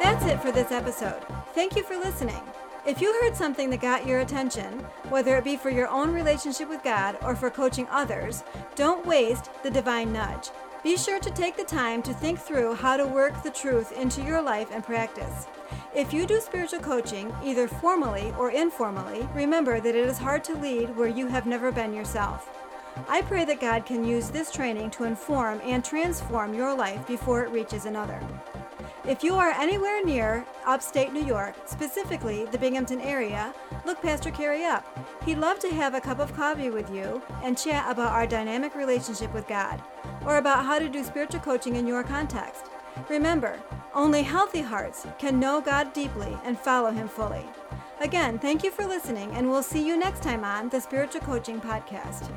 That's 0.00 0.24
it 0.26 0.40
for 0.40 0.52
this 0.52 0.70
episode. 0.70 1.22
Thank 1.54 1.74
you 1.74 1.82
for 1.82 1.96
listening. 1.96 2.42
If 2.88 3.02
you 3.02 3.12
heard 3.20 3.36
something 3.36 3.68
that 3.68 3.82
got 3.82 4.06
your 4.06 4.20
attention, 4.20 4.72
whether 5.10 5.36
it 5.36 5.44
be 5.44 5.58
for 5.58 5.68
your 5.68 5.88
own 5.88 6.10
relationship 6.10 6.70
with 6.70 6.82
God 6.82 7.18
or 7.20 7.36
for 7.36 7.50
coaching 7.50 7.86
others, 7.90 8.42
don't 8.76 9.04
waste 9.04 9.50
the 9.62 9.70
divine 9.70 10.10
nudge. 10.10 10.48
Be 10.82 10.96
sure 10.96 11.20
to 11.20 11.30
take 11.30 11.54
the 11.54 11.64
time 11.64 12.00
to 12.04 12.14
think 12.14 12.38
through 12.38 12.76
how 12.76 12.96
to 12.96 13.04
work 13.04 13.42
the 13.42 13.50
truth 13.50 13.92
into 13.92 14.22
your 14.22 14.40
life 14.40 14.70
and 14.72 14.82
practice. 14.82 15.46
If 15.94 16.14
you 16.14 16.26
do 16.26 16.40
spiritual 16.40 16.80
coaching, 16.80 17.30
either 17.44 17.68
formally 17.68 18.32
or 18.38 18.52
informally, 18.52 19.28
remember 19.34 19.80
that 19.80 19.94
it 19.94 20.08
is 20.08 20.16
hard 20.16 20.42
to 20.44 20.56
lead 20.56 20.96
where 20.96 21.08
you 21.08 21.26
have 21.26 21.44
never 21.44 21.70
been 21.70 21.92
yourself. 21.92 22.48
I 23.06 23.20
pray 23.20 23.44
that 23.44 23.60
God 23.60 23.84
can 23.84 24.02
use 24.02 24.30
this 24.30 24.50
training 24.50 24.92
to 24.92 25.04
inform 25.04 25.60
and 25.62 25.84
transform 25.84 26.54
your 26.54 26.74
life 26.74 27.06
before 27.06 27.44
it 27.44 27.50
reaches 27.50 27.84
another. 27.84 28.18
If 29.08 29.24
you 29.24 29.36
are 29.36 29.52
anywhere 29.52 30.04
near 30.04 30.44
upstate 30.66 31.14
New 31.14 31.24
York, 31.24 31.54
specifically 31.64 32.44
the 32.44 32.58
Binghamton 32.58 33.00
area, 33.00 33.54
look 33.86 34.02
Pastor 34.02 34.30
Carey 34.30 34.64
up. 34.64 34.84
He'd 35.24 35.38
love 35.38 35.58
to 35.60 35.70
have 35.70 35.94
a 35.94 36.00
cup 36.00 36.18
of 36.18 36.34
coffee 36.34 36.68
with 36.68 36.94
you 36.94 37.22
and 37.42 37.56
chat 37.56 37.90
about 37.90 38.12
our 38.12 38.26
dynamic 38.26 38.74
relationship 38.74 39.32
with 39.32 39.48
God, 39.48 39.82
or 40.26 40.36
about 40.36 40.66
how 40.66 40.78
to 40.78 40.90
do 40.90 41.02
spiritual 41.02 41.40
coaching 41.40 41.76
in 41.76 41.86
your 41.86 42.04
context. 42.04 42.66
Remember, 43.08 43.58
only 43.94 44.22
healthy 44.22 44.60
hearts 44.60 45.06
can 45.18 45.40
know 45.40 45.62
God 45.62 45.94
deeply 45.94 46.36
and 46.44 46.58
follow 46.58 46.90
Him 46.90 47.08
fully. 47.08 47.46
Again, 48.02 48.38
thank 48.38 48.62
you 48.62 48.70
for 48.70 48.84
listening, 48.84 49.30
and 49.30 49.48
we'll 49.48 49.62
see 49.62 49.82
you 49.82 49.96
next 49.96 50.22
time 50.22 50.44
on 50.44 50.68
the 50.68 50.82
Spiritual 50.82 51.22
Coaching 51.22 51.62
Podcast. 51.62 52.28